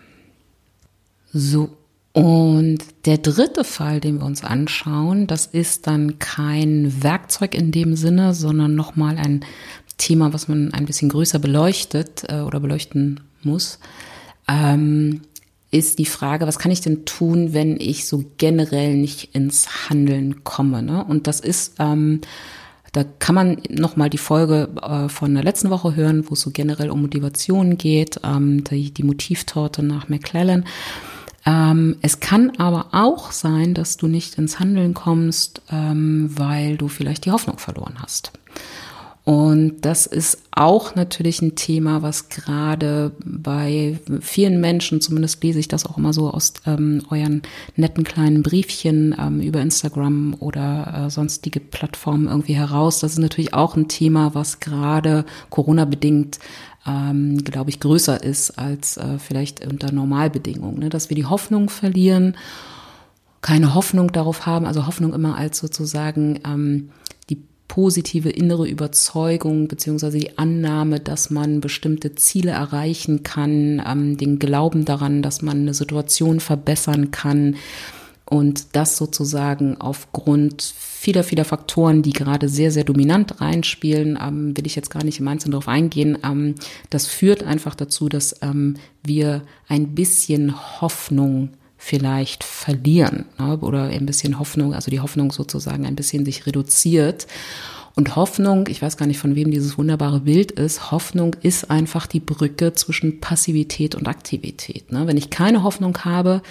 [1.33, 1.69] So.
[2.13, 7.95] Und der dritte Fall, den wir uns anschauen, das ist dann kein Werkzeug in dem
[7.95, 9.45] Sinne, sondern nochmal ein
[9.97, 13.79] Thema, was man ein bisschen größer beleuchtet äh, oder beleuchten muss.
[14.47, 15.21] Ähm,
[15.71, 20.43] ist die Frage, was kann ich denn tun, wenn ich so generell nicht ins Handeln
[20.43, 20.83] komme?
[20.83, 21.03] Ne?
[21.03, 22.21] Und das ist, ähm,
[22.91, 26.51] da kann man nochmal die Folge äh, von der letzten Woche hören, wo es so
[26.51, 30.65] generell um Motivation geht, ähm, die, die Motivtorte nach McClellan.
[31.45, 36.89] Ähm, es kann aber auch sein, dass du nicht ins Handeln kommst, ähm, weil du
[36.89, 38.33] vielleicht die Hoffnung verloren hast.
[39.23, 45.67] Und das ist auch natürlich ein Thema, was gerade bei vielen Menschen, zumindest lese ich
[45.67, 47.43] das auch immer so aus ähm, euren
[47.75, 52.99] netten kleinen Briefchen ähm, über Instagram oder äh, sonstige Plattformen irgendwie heraus.
[52.99, 56.39] Das ist natürlich auch ein Thema, was gerade Corona-bedingt
[56.87, 60.89] ähm, glaube ich, größer ist als äh, vielleicht unter Normalbedingungen, ne?
[60.89, 62.35] dass wir die Hoffnung verlieren,
[63.41, 66.89] keine Hoffnung darauf haben, also Hoffnung immer als sozusagen ähm,
[67.71, 74.83] positive innere Überzeugung beziehungsweise die Annahme, dass man bestimmte Ziele erreichen kann, ähm, den Glauben
[74.83, 77.55] daran, dass man eine Situation verbessern kann
[78.25, 84.65] und das sozusagen aufgrund vieler, vieler Faktoren, die gerade sehr, sehr dominant reinspielen, ähm, will
[84.65, 86.17] ich jetzt gar nicht im Einzelnen darauf eingehen.
[86.25, 86.55] Ähm,
[86.89, 91.51] das führt einfach dazu, dass ähm, wir ein bisschen Hoffnung
[91.83, 93.57] vielleicht verlieren ne?
[93.57, 97.25] oder ein bisschen Hoffnung, also die Hoffnung sozusagen ein bisschen sich reduziert.
[97.95, 102.05] Und Hoffnung, ich weiß gar nicht, von wem dieses wunderbare Bild ist, Hoffnung ist einfach
[102.05, 104.91] die Brücke zwischen Passivität und Aktivität.
[104.91, 105.07] Ne?
[105.07, 106.43] Wenn ich keine Hoffnung habe,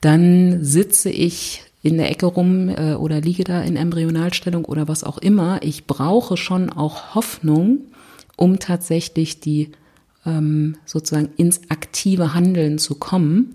[0.00, 5.04] dann sitze ich in der Ecke rum äh, oder liege da in Embryonalstellung oder was
[5.04, 5.62] auch immer.
[5.62, 7.78] Ich brauche schon auch Hoffnung,
[8.36, 9.70] um tatsächlich die
[10.26, 13.54] ähm, sozusagen ins aktive Handeln zu kommen.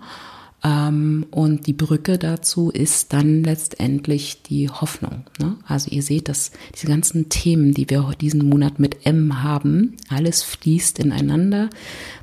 [0.64, 5.26] Ähm, und die Brücke dazu ist dann letztendlich die Hoffnung.
[5.40, 5.58] Ne?
[5.68, 10.42] Also ihr seht, dass diese ganzen Themen, die wir diesen Monat mit M haben, alles
[10.44, 11.70] fließt ineinander.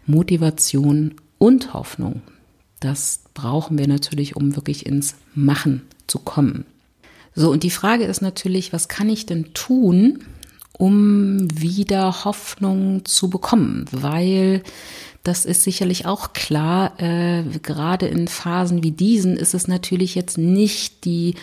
[0.06, 2.22] Motivation und Hoffnung.
[2.80, 6.64] Das brauchen wir natürlich, um wirklich ins Machen zu kommen.
[7.34, 10.20] So, und die Frage ist natürlich, was kann ich denn tun,
[10.72, 13.84] um wieder Hoffnung zu bekommen?
[13.92, 14.62] Weil
[15.22, 16.98] das ist sicherlich auch klar.
[17.00, 21.34] Äh, gerade in Phasen wie diesen ist es natürlich jetzt nicht die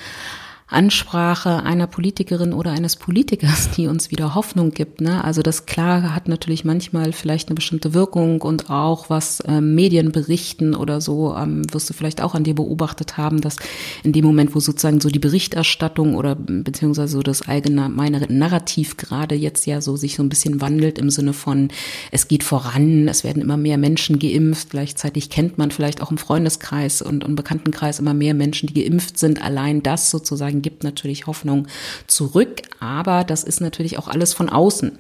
[0.70, 5.00] Ansprache einer Politikerin oder eines Politikers, die uns wieder Hoffnung gibt.
[5.00, 5.24] Ne?
[5.24, 10.12] Also das klar hat natürlich manchmal vielleicht eine bestimmte Wirkung und auch was ähm, Medien
[10.12, 13.56] berichten oder so, ähm, wirst du vielleicht auch an dir beobachtet haben, dass
[14.04, 19.36] in dem Moment, wo sozusagen so die Berichterstattung oder beziehungsweise so das allgemeine Narrativ gerade
[19.36, 21.70] jetzt ja so sich so ein bisschen wandelt im Sinne von,
[22.12, 26.18] es geht voran, es werden immer mehr Menschen geimpft, gleichzeitig kennt man vielleicht auch im
[26.18, 29.42] Freundeskreis und im Bekanntenkreis immer mehr Menschen, die geimpft sind.
[29.42, 31.68] Allein das sozusagen sozusagen gibt natürlich Hoffnung
[32.08, 34.98] zurück, aber das ist natürlich auch alles von außen.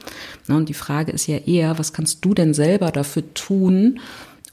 [0.47, 3.99] Ne, und die Frage ist ja eher, was kannst du denn selber dafür tun,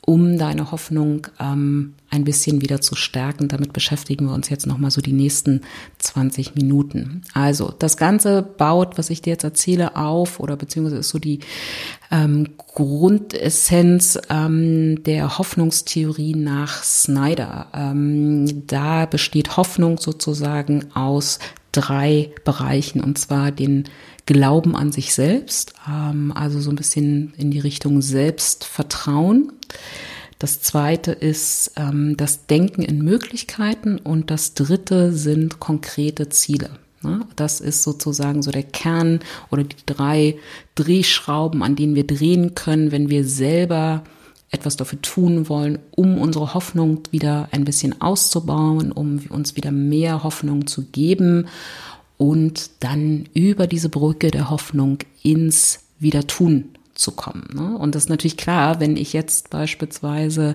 [0.07, 3.49] um deine Hoffnung ähm, ein bisschen wieder zu stärken.
[3.49, 5.63] Damit beschäftigen wir uns jetzt nochmal so die nächsten
[5.99, 7.23] 20 Minuten.
[7.33, 11.41] Also das Ganze baut, was ich dir jetzt erzähle, auf oder beziehungsweise ist so die
[12.11, 17.69] ähm, Grundessenz ähm, der Hoffnungstheorie nach Snyder.
[17.75, 21.39] Ähm, da besteht Hoffnung sozusagen aus
[21.75, 23.85] drei Bereichen und zwar den
[24.27, 29.53] Glauben an sich selbst, ähm, also so ein bisschen in die Richtung Selbstvertrauen.
[30.39, 36.71] Das zweite ist ähm, das Denken in Möglichkeiten und das dritte sind konkrete Ziele.
[37.03, 37.21] Ne?
[37.37, 40.37] Das ist sozusagen so der Kern oder die drei
[40.75, 44.05] Drehschrauben, an denen wir drehen können, wenn wir selber
[44.55, 50.23] etwas dafür tun wollen, um unsere Hoffnung wieder ein bisschen auszubauen, um uns wieder mehr
[50.23, 51.49] Hoffnung zu geben
[52.17, 57.49] und dann über diese Brücke der Hoffnung ins Wiedertun zu kommen.
[57.53, 57.77] Ne?
[57.77, 60.55] Und das ist natürlich klar, wenn ich jetzt beispielsweise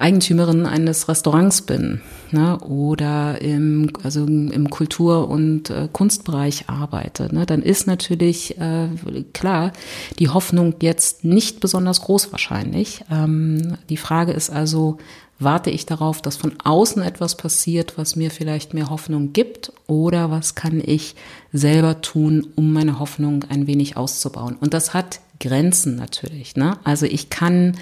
[0.00, 7.46] Eigentümerin eines Restaurants bin ne, oder im, also im Kultur- und äh, Kunstbereich arbeite, ne,
[7.46, 8.88] dann ist natürlich äh,
[9.32, 9.72] klar
[10.18, 13.04] die Hoffnung jetzt nicht besonders groß wahrscheinlich.
[13.10, 14.98] Ähm, die Frage ist also,
[15.38, 20.30] warte ich darauf, dass von außen etwas passiert, was mir vielleicht mehr Hoffnung gibt oder
[20.30, 21.14] was kann ich
[21.52, 24.56] selber tun, um meine Hoffnung ein wenig auszubauen?
[24.60, 26.56] Und das hat Grenzen natürlich.
[26.56, 26.78] Ne?
[26.84, 27.76] Also ich kann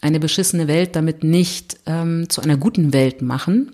[0.00, 3.72] eine beschissene Welt damit nicht ähm, zu einer guten Welt machen,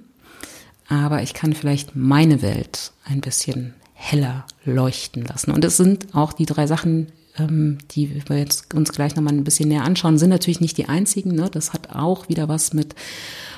[0.88, 5.50] aber ich kann vielleicht meine Welt ein bisschen heller leuchten lassen.
[5.50, 7.08] Und es sind auch die drei Sachen,
[7.38, 10.88] ähm, die wir jetzt uns gleich nochmal ein bisschen näher anschauen, sind natürlich nicht die
[10.88, 11.34] einzigen.
[11.34, 11.48] Ne?
[11.50, 12.94] Das hat auch wieder was mit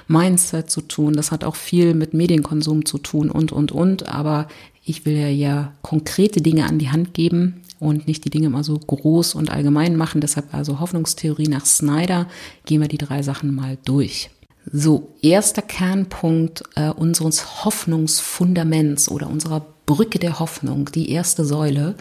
[0.07, 1.15] Mindset zu tun.
[1.15, 4.09] Das hat auch viel mit Medienkonsum zu tun und, und, und.
[4.09, 4.49] Aber
[4.85, 8.65] ich will ja, ja konkrete Dinge an die Hand geben, und nicht die Dinge mal
[8.65, 10.21] so groß und allgemein machen.
[10.21, 12.27] Deshalb also Hoffnungstheorie nach Snyder
[12.67, 14.31] gehen wir die drei Sachen mal durch.
[14.71, 21.95] So, erster Kernpunkt äh, unseres Hoffnungsfundaments oder unserer Brücke der Hoffnung, die erste Säule,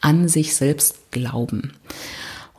[0.00, 1.72] an sich selbst glauben.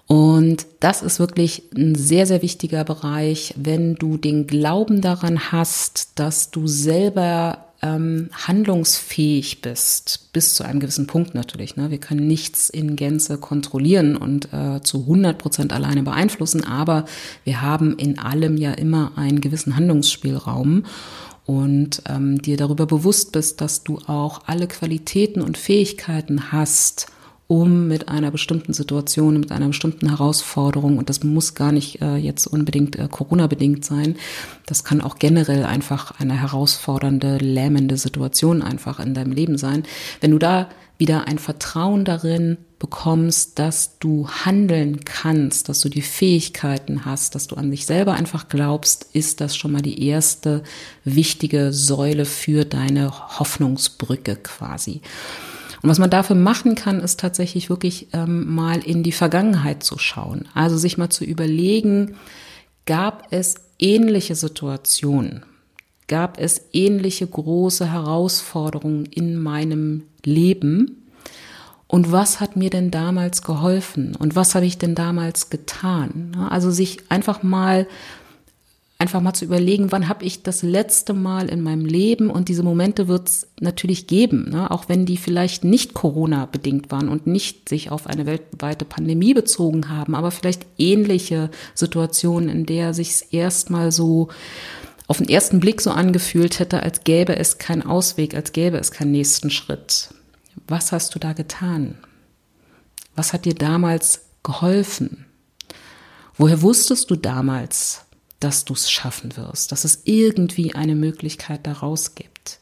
[0.07, 6.13] Und das ist wirklich ein sehr, sehr wichtiger Bereich, wenn du den Glauben daran hast,
[6.15, 11.75] dass du selber ähm, handlungsfähig bist, bis zu einem gewissen Punkt natürlich.
[11.75, 11.91] Ne?
[11.91, 17.05] Wir können nichts in Gänze kontrollieren und äh, zu 100 Prozent alleine beeinflussen, aber
[17.43, 20.85] wir haben in allem ja immer einen gewissen Handlungsspielraum
[21.45, 27.07] und ähm, dir darüber bewusst bist, dass du auch alle Qualitäten und Fähigkeiten hast,
[27.49, 32.15] um mit einer bestimmten Situation, mit einer bestimmten Herausforderung, und das muss gar nicht äh,
[32.15, 34.17] jetzt unbedingt äh, Corona-bedingt sein,
[34.67, 39.81] das kann auch generell einfach eine herausfordernde, lähmende Situation einfach in deinem Leben sein.
[40.21, 46.03] Wenn du da wieder ein Vertrauen darin bekommst, dass du handeln kannst, dass du die
[46.03, 50.61] Fähigkeiten hast, dass du an dich selber einfach glaubst, ist das schon mal die erste
[51.03, 55.01] wichtige Säule für deine Hoffnungsbrücke quasi.
[55.81, 59.97] Und was man dafür machen kann, ist tatsächlich wirklich ähm, mal in die Vergangenheit zu
[59.97, 60.47] schauen.
[60.53, 62.15] Also sich mal zu überlegen,
[62.85, 65.45] gab es ähnliche Situationen?
[66.07, 71.05] Gab es ähnliche große Herausforderungen in meinem Leben?
[71.87, 74.15] Und was hat mir denn damals geholfen?
[74.15, 76.35] Und was habe ich denn damals getan?
[76.49, 77.87] Also sich einfach mal
[78.99, 82.63] einfach mal zu überlegen, wann habe ich das letzte Mal in meinem Leben und diese
[82.63, 84.69] Momente wird es natürlich geben, ne?
[84.69, 89.33] auch wenn die vielleicht nicht Corona bedingt waren und nicht sich auf eine weltweite Pandemie
[89.33, 94.27] bezogen haben, aber vielleicht ähnliche Situationen, in der sich es erstmal so
[95.07, 98.91] auf den ersten Blick so angefühlt hätte, als gäbe es keinen Ausweg, als gäbe es
[98.91, 100.09] keinen nächsten Schritt.
[100.67, 101.97] Was hast du da getan?
[103.15, 105.25] Was hat dir damals geholfen?
[106.35, 108.05] Woher wusstest du damals,
[108.39, 112.59] dass du es schaffen wirst, dass es irgendwie eine Möglichkeit daraus gibt.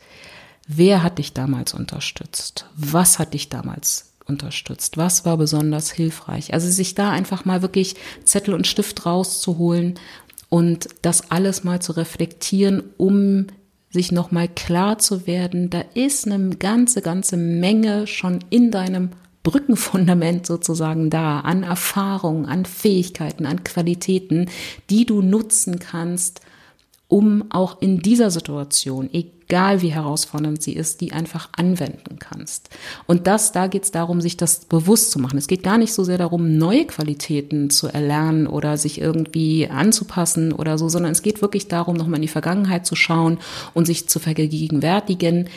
[0.68, 2.66] Wer hat dich damals unterstützt?
[2.76, 4.98] Was hat dich damals unterstützt?
[4.98, 6.54] Was war besonders hilfreich?
[6.54, 9.96] Also sich da einfach mal wirklich Zettel und Stift rauszuholen
[10.50, 13.48] und das alles mal zu reflektieren, um
[13.90, 19.12] sich nochmal klar zu werden, da ist eine ganze, ganze Menge schon in deinem
[19.48, 24.50] Brückenfundament sozusagen da an Erfahrungen, an Fähigkeiten, an Qualitäten,
[24.90, 26.42] die du nutzen kannst,
[27.08, 32.70] um auch in dieser Situation, egal wie herausfordernd sie ist, die einfach anwenden kannst.
[33.06, 35.38] Und das, da geht es darum, sich das bewusst zu machen.
[35.38, 40.52] Es geht gar nicht so sehr darum, neue Qualitäten zu erlernen oder sich irgendwie anzupassen
[40.52, 43.38] oder so, sondern es geht wirklich darum, nochmal in die Vergangenheit zu schauen
[43.74, 45.48] und sich zu vergegenwärtigen.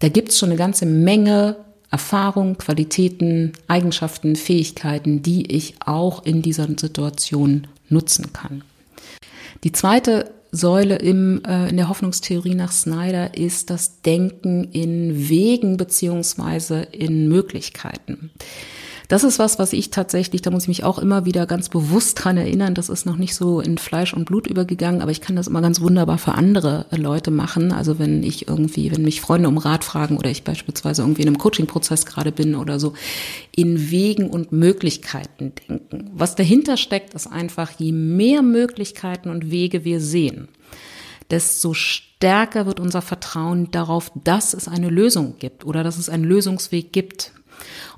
[0.00, 1.58] Da gibt es schon eine ganze Menge
[1.92, 8.64] Erfahrung, Qualitäten, Eigenschaften, Fähigkeiten, die ich auch in dieser Situation nutzen kann.
[9.62, 15.76] Die zweite Säule im, äh, in der Hoffnungstheorie nach Snyder ist das Denken in Wegen
[15.76, 18.30] beziehungsweise in Möglichkeiten.
[19.12, 22.24] Das ist was, was ich tatsächlich, da muss ich mich auch immer wieder ganz bewusst
[22.24, 25.36] dran erinnern, das ist noch nicht so in Fleisch und Blut übergegangen, aber ich kann
[25.36, 27.72] das immer ganz wunderbar für andere Leute machen.
[27.72, 31.28] Also wenn ich irgendwie, wenn mich Freunde um Rat fragen oder ich beispielsweise irgendwie in
[31.28, 32.94] einem Coaching-Prozess gerade bin oder so,
[33.54, 36.10] in Wegen und Möglichkeiten denken.
[36.14, 40.48] Was dahinter steckt, ist einfach, je mehr Möglichkeiten und Wege wir sehen,
[41.30, 46.24] desto stärker wird unser Vertrauen darauf, dass es eine Lösung gibt oder dass es einen
[46.24, 47.32] Lösungsweg gibt.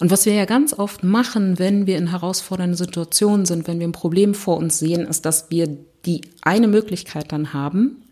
[0.00, 3.86] Und was wir ja ganz oft machen, wenn wir in herausfordernden Situationen sind, wenn wir
[3.86, 8.04] ein Problem vor uns sehen, ist, dass wir die eine Möglichkeit dann haben,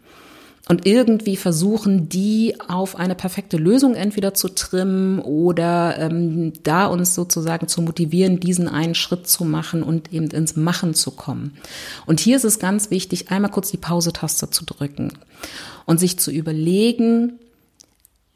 [0.69, 7.15] und irgendwie versuchen, die auf eine perfekte Lösung entweder zu trimmen oder ähm, da uns
[7.15, 11.57] sozusagen zu motivieren, diesen einen Schritt zu machen und eben ins Machen zu kommen.
[12.07, 15.13] Und hier ist es ganz wichtig, einmal kurz die Pause-Taste zu drücken
[15.85, 17.41] und sich zu überlegen,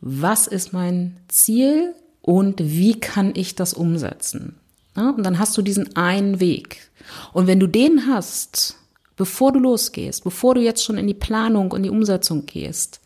[0.01, 1.95] was ist mein Ziel
[2.27, 4.57] und wie kann ich das umsetzen?
[4.97, 6.91] Ja, und dann hast du diesen einen Weg.
[7.33, 8.75] Und wenn du den hast,
[9.17, 13.01] bevor du losgehst, bevor du jetzt schon in die Planung und die Umsetzung gehst,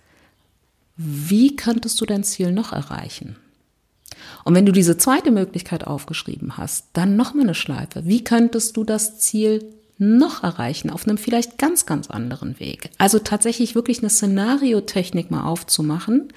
[0.96, 3.36] wie könntest du dein Ziel noch erreichen?
[4.44, 8.06] Und wenn du diese zweite Möglichkeit aufgeschrieben hast, dann noch mal eine Schleife.
[8.06, 9.62] Wie könntest du das Ziel
[9.98, 12.88] noch erreichen auf einem vielleicht ganz, ganz anderen Weg?
[12.96, 16.32] Also tatsächlich wirklich eine Szenariotechnik mal aufzumachen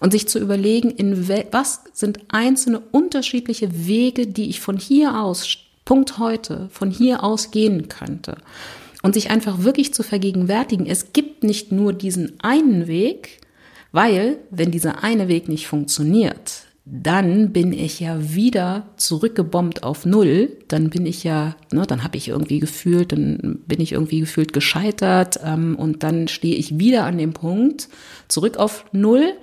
[0.00, 5.46] und sich zu überlegen, in was sind einzelne unterschiedliche Wege, die ich von hier aus,
[5.84, 8.38] Punkt heute, von hier aus gehen könnte
[9.02, 13.40] und sich einfach wirklich zu vergegenwärtigen, es gibt nicht nur diesen einen Weg,
[13.92, 20.56] weil wenn dieser eine Weg nicht funktioniert, dann bin ich ja wieder zurückgebombt auf Null.
[20.68, 24.52] Dann bin ich ja, ne, dann habe ich irgendwie gefühlt, dann bin ich irgendwie gefühlt
[24.52, 27.88] gescheitert ähm, und dann stehe ich wieder an dem Punkt
[28.28, 29.34] zurück auf Null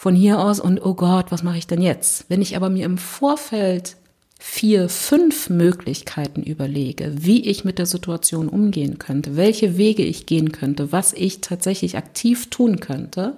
[0.00, 2.24] von hier aus und oh Gott, was mache ich denn jetzt?
[2.28, 3.98] Wenn ich aber mir im Vorfeld
[4.38, 10.52] vier, fünf Möglichkeiten überlege, wie ich mit der Situation umgehen könnte, welche Wege ich gehen
[10.52, 13.36] könnte, was ich tatsächlich aktiv tun könnte,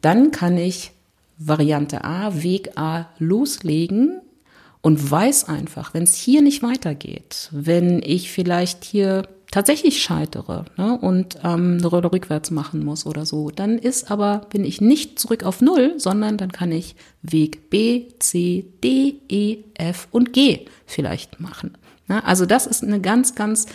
[0.00, 0.92] dann kann ich
[1.36, 4.22] Variante A, Weg A loslegen
[4.82, 10.98] und weiß einfach, wenn es hier nicht weitergeht, wenn ich vielleicht hier tatsächlich scheitere ne,
[10.98, 15.18] und ähm, eine Rolle rückwärts machen muss oder so, dann ist aber, bin ich nicht
[15.18, 20.66] zurück auf Null, sondern dann kann ich Weg B, C, D, E, F und G
[20.86, 21.76] vielleicht machen.
[22.06, 22.24] Ne?
[22.24, 23.66] Also das ist eine ganz, ganz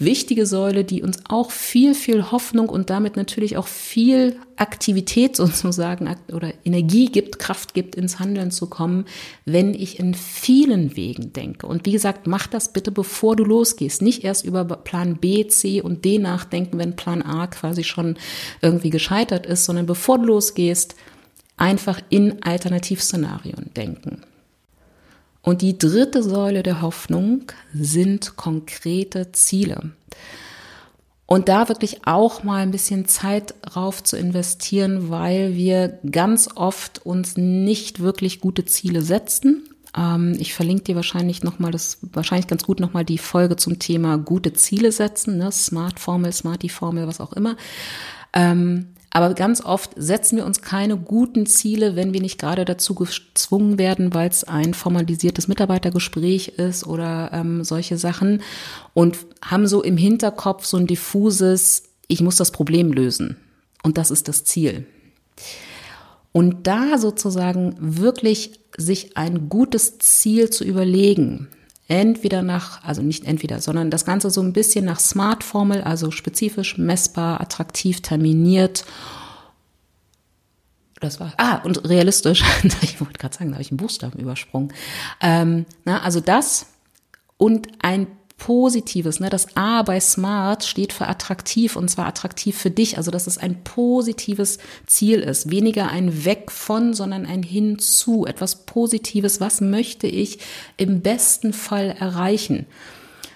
[0.00, 6.14] wichtige Säule, die uns auch viel, viel Hoffnung und damit natürlich auch viel Aktivität sozusagen
[6.32, 9.04] oder Energie gibt, Kraft gibt, ins Handeln zu kommen,
[9.44, 11.66] wenn ich in vielen Wegen denke.
[11.66, 14.02] Und wie gesagt, mach das bitte, bevor du losgehst.
[14.02, 18.16] Nicht erst über Plan B, C und D nachdenken, wenn Plan A quasi schon
[18.62, 20.94] irgendwie gescheitert ist, sondern bevor du losgehst,
[21.56, 24.22] einfach in Alternativszenarien denken.
[25.42, 29.92] Und die dritte Säule der Hoffnung sind konkrete Ziele.
[31.26, 37.06] Und da wirklich auch mal ein bisschen Zeit drauf zu investieren, weil wir ganz oft
[37.06, 39.62] uns nicht wirklich gute Ziele setzen.
[39.96, 44.18] Ähm, ich verlinke dir wahrscheinlich nochmal, das wahrscheinlich ganz gut nochmal die Folge zum Thema
[44.18, 45.52] gute Ziele setzen, ne?
[45.52, 47.56] Smart Formel, Smarty Formel, was auch immer.
[48.32, 52.94] Ähm, aber ganz oft setzen wir uns keine guten Ziele, wenn wir nicht gerade dazu
[52.94, 58.42] gezwungen werden, weil es ein formalisiertes Mitarbeitergespräch ist oder ähm, solche Sachen
[58.94, 63.36] und haben so im Hinterkopf so ein diffuses, ich muss das Problem lösen.
[63.82, 64.86] Und das ist das Ziel.
[66.32, 71.48] Und da sozusagen wirklich sich ein gutes Ziel zu überlegen,
[71.90, 76.78] entweder nach, also nicht entweder, sondern das Ganze so ein bisschen nach Smart-Formel, also spezifisch,
[76.78, 78.84] messbar, attraktiv, terminiert.
[81.00, 82.44] Das war, ah, und realistisch.
[82.82, 84.72] ich wollte gerade sagen, da habe ich einen Buchstaben übersprungen.
[85.20, 86.66] Ähm, na, also das
[87.36, 88.06] und ein
[88.40, 89.20] Positives.
[89.20, 89.28] Ne?
[89.28, 92.96] Das A bei Smart steht für attraktiv und zwar attraktiv für dich.
[92.96, 95.50] Also dass es ein positives Ziel ist.
[95.50, 98.24] Weniger ein Weg von, sondern ein Hinzu.
[98.26, 99.40] Etwas Positives.
[99.40, 100.38] Was möchte ich
[100.78, 102.66] im besten Fall erreichen?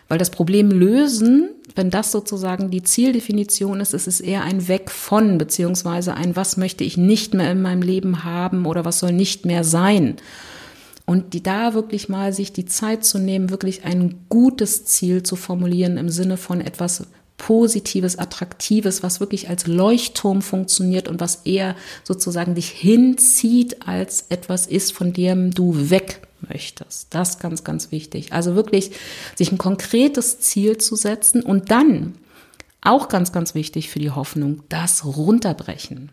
[0.09, 4.91] Weil das Problem lösen, wenn das sozusagen die Zieldefinition ist, ist es eher ein Weg
[4.91, 9.13] von, beziehungsweise ein Was möchte ich nicht mehr in meinem Leben haben oder was soll
[9.13, 10.17] nicht mehr sein.
[11.07, 15.37] Und die da wirklich mal sich die Zeit zu nehmen, wirklich ein gutes Ziel zu
[15.37, 21.77] formulieren im Sinne von etwas Positives, Attraktives, was wirklich als Leuchtturm funktioniert und was eher
[22.05, 27.09] sozusagen dich hinzieht, als etwas ist, von dem du weg möchtest.
[27.13, 28.33] Das ist ganz, ganz wichtig.
[28.33, 28.93] Also wirklich
[29.35, 32.15] sich ein konkretes Ziel zu setzen und dann
[32.85, 36.13] auch ganz, ganz wichtig für die Hoffnung, das runterbrechen.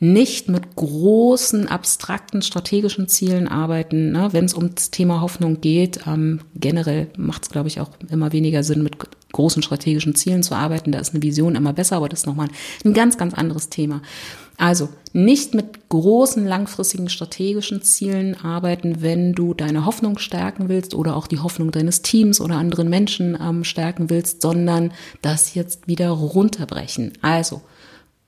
[0.00, 4.30] Nicht mit großen, abstrakten, strategischen Zielen arbeiten, ne?
[4.32, 6.06] wenn es um das Thema Hoffnung geht.
[6.06, 8.96] Ähm, generell macht es, glaube ich, auch immer weniger Sinn, mit
[9.32, 10.90] großen strategischen Zielen zu arbeiten.
[10.90, 12.48] Da ist eine Vision immer besser, aber das ist nochmal
[12.84, 14.00] ein ganz, ganz anderes Thema.
[14.58, 21.16] Also nicht mit großen, langfristigen strategischen Zielen arbeiten, wenn du deine Hoffnung stärken willst oder
[21.16, 24.92] auch die Hoffnung deines Teams oder anderen Menschen ähm, stärken willst, sondern
[25.22, 27.12] das jetzt wieder runterbrechen.
[27.22, 27.62] Also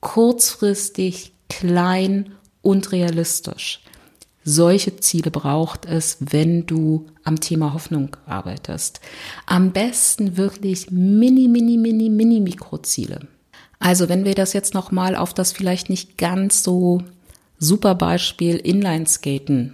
[0.01, 3.81] kurzfristig, klein und realistisch.
[4.43, 8.99] Solche Ziele braucht es, wenn du am Thema Hoffnung arbeitest.
[9.45, 13.27] Am besten wirklich mini, mini, mini, mini Mikroziele.
[13.79, 17.01] Also wenn wir das jetzt nochmal auf das vielleicht nicht ganz so
[17.57, 19.73] super Beispiel Inlineskaten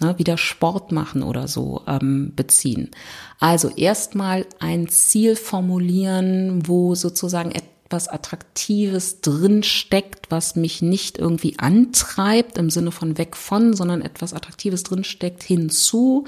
[0.00, 2.90] ne, wieder Sport machen oder so ähm, beziehen.
[3.38, 11.58] Also erstmal ein Ziel formulieren, wo sozusagen etwas Attraktives drin steckt, was mich nicht irgendwie
[11.58, 16.24] antreibt im Sinne von weg von, sondern etwas Attraktives drin steckt hinzu,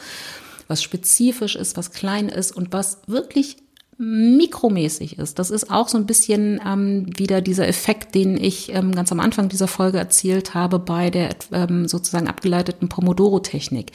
[0.68, 3.56] was spezifisch ist, was klein ist und was wirklich
[3.98, 5.40] mikromäßig ist.
[5.40, 9.18] Das ist auch so ein bisschen ähm, wieder dieser Effekt, den ich ähm, ganz am
[9.18, 13.90] Anfang dieser Folge erzählt habe bei der ähm, sozusagen abgeleiteten Pomodoro-Technik.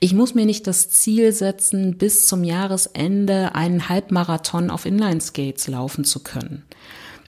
[0.00, 6.04] Ich muss mir nicht das Ziel setzen, bis zum Jahresende einen Halbmarathon auf Inline-Skates laufen
[6.04, 6.64] zu können.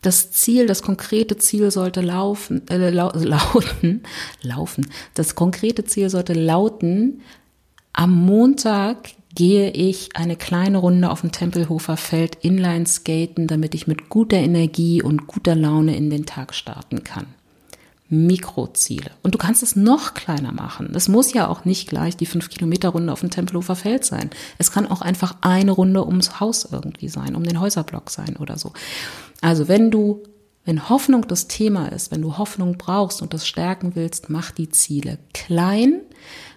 [0.02, 4.02] Das Ziel, das konkrete Ziel sollte laufen, äh, lau lauten,
[4.42, 4.86] laufen.
[5.14, 7.22] Das konkrete Ziel sollte lauten,
[7.94, 13.86] am Montag gehe ich eine kleine Runde auf dem Tempelhofer Feld Inline skaten, damit ich
[13.86, 17.26] mit guter Energie und guter Laune in den Tag starten kann.
[18.08, 19.12] Mikroziele.
[19.22, 20.90] Und du kannst es noch kleiner machen.
[20.96, 24.30] Es muss ja auch nicht gleich die 5 Kilometer Runde auf dem Tempelhofer Feld sein.
[24.58, 28.58] Es kann auch einfach eine Runde ums Haus irgendwie sein, um den Häuserblock sein oder
[28.58, 28.72] so.
[29.40, 30.24] Also wenn du
[30.64, 34.68] wenn Hoffnung das Thema ist, wenn du Hoffnung brauchst und das stärken willst, mach die
[34.68, 36.02] Ziele klein,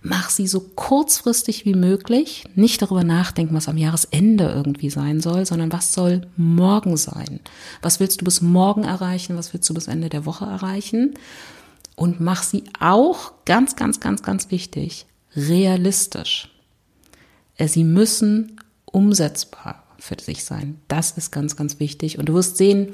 [0.02, 5.46] mach sie so kurzfristig wie möglich, nicht darüber nachdenken, was am Jahresende irgendwie sein soll,
[5.46, 7.40] sondern was soll morgen sein?
[7.82, 9.38] Was willst du bis morgen erreichen?
[9.38, 11.14] Was willst du bis Ende der Woche erreichen?
[11.96, 16.50] Und mach sie auch ganz, ganz, ganz, ganz wichtig, realistisch.
[17.56, 20.80] Äh, sie müssen umsetzbar für sich sein.
[20.88, 22.20] Das ist ganz, ganz wichtig.
[22.20, 22.94] Und du wirst sehen,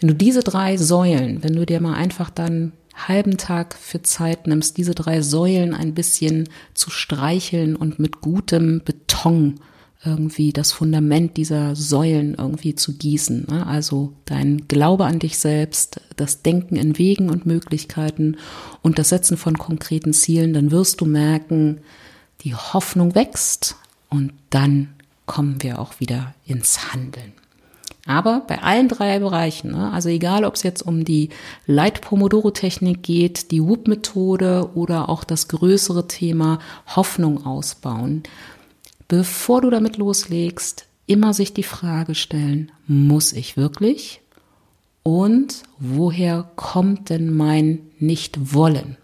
[0.00, 4.46] wenn du diese drei Säulen, wenn du dir mal einfach dann halben Tag für Zeit
[4.46, 9.60] nimmst, diese drei Säulen ein bisschen zu streicheln und mit gutem Beton
[10.04, 13.46] irgendwie das Fundament dieser Säulen irgendwie zu gießen.
[13.50, 13.66] Ne?
[13.66, 18.36] Also dein Glaube an dich selbst, das Denken in Wegen und Möglichkeiten
[18.82, 21.80] und das Setzen von konkreten Zielen, dann wirst du merken,
[22.42, 23.76] die Hoffnung wächst
[24.08, 24.94] und dann
[25.26, 27.32] kommen wir auch wieder ins Handeln.
[28.08, 31.28] Aber bei allen drei Bereichen, ne, also egal, ob es jetzt um die
[31.66, 38.22] Light-Pomodoro-Technik geht, die Whoop-Methode oder auch das größere Thema Hoffnung ausbauen,
[39.08, 44.22] bevor du damit loslegst, immer sich die Frage stellen, muss ich wirklich?
[45.02, 48.96] Und woher kommt denn mein Nicht-Wollen?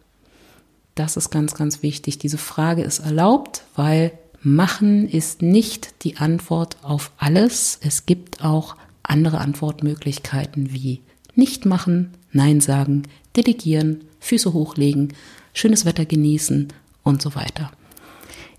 [0.94, 2.18] Das ist ganz, ganz wichtig.
[2.18, 4.12] Diese Frage ist erlaubt, weil
[4.46, 7.78] Machen ist nicht die Antwort auf alles.
[7.82, 11.00] Es gibt auch andere Antwortmöglichkeiten wie
[11.34, 13.04] nicht machen, Nein sagen,
[13.36, 15.12] delegieren, Füße hochlegen,
[15.52, 16.68] schönes Wetter genießen
[17.02, 17.70] und so weiter.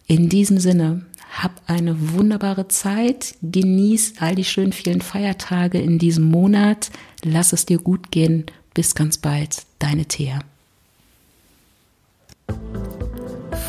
[0.07, 6.25] In diesem Sinne, hab eine wunderbare Zeit, genieß all die schönen vielen Feiertage in diesem
[6.25, 6.91] Monat,
[7.23, 10.39] lass es dir gut gehen, bis ganz bald, deine Thea.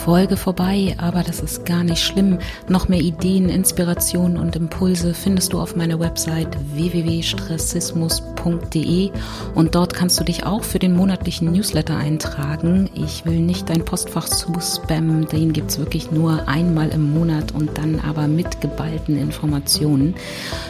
[0.06, 2.38] Folge vorbei, aber das ist gar nicht schlimm.
[2.68, 9.10] Noch mehr Ideen, Inspirationen und Impulse findest du auf meiner Website www.stressismus.de
[9.56, 12.88] und dort kannst du dich auch für den monatlichen Newsletter eintragen.
[12.94, 17.50] Ich will nicht dein Postfach zu spammen, den gibt es wirklich nur einmal im Monat
[17.50, 20.14] und dann aber mit geballten Informationen.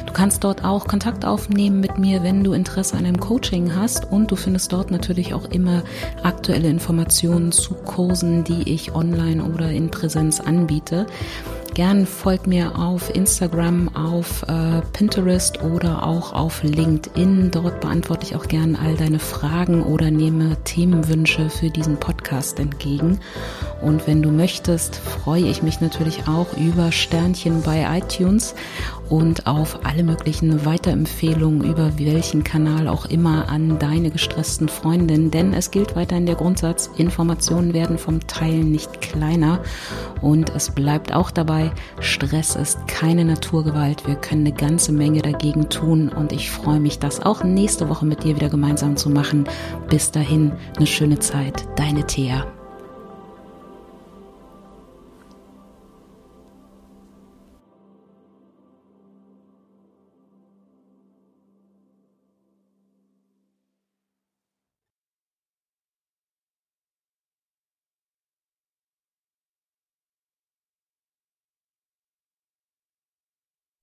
[0.07, 4.11] Du kannst dort auch Kontakt aufnehmen mit mir, wenn du Interesse an einem Coaching hast
[4.11, 5.83] und du findest dort natürlich auch immer
[6.23, 11.07] aktuelle Informationen zu Kursen, die ich online online oder in Präsenz anbiete.
[11.75, 17.51] Gern folgt mir auf Instagram, auf äh, Pinterest oder auch auf LinkedIn.
[17.51, 23.21] Dort beantworte ich auch gern all deine Fragen oder nehme Themenwünsche für diesen Podcast entgegen.
[23.83, 28.55] Und wenn du möchtest, freue ich mich natürlich auch über Sternchen bei iTunes
[29.09, 35.31] und auf alle möglichen Weiterempfehlungen über welchen Kanal auch immer an deine gestressten Freundinnen.
[35.31, 39.61] Denn es gilt weiterhin der Grundsatz, Informationen werden vom Teilen nicht kleiner.
[40.21, 44.07] Und es bleibt auch dabei, Stress ist keine Naturgewalt.
[44.07, 48.07] Wir können eine ganze Menge dagegen tun und ich freue mich, das auch nächste Woche
[48.07, 49.45] mit dir wieder gemeinsam zu machen.
[49.89, 51.65] Bis dahin, eine schöne Zeit.
[51.77, 52.56] Deine Thea.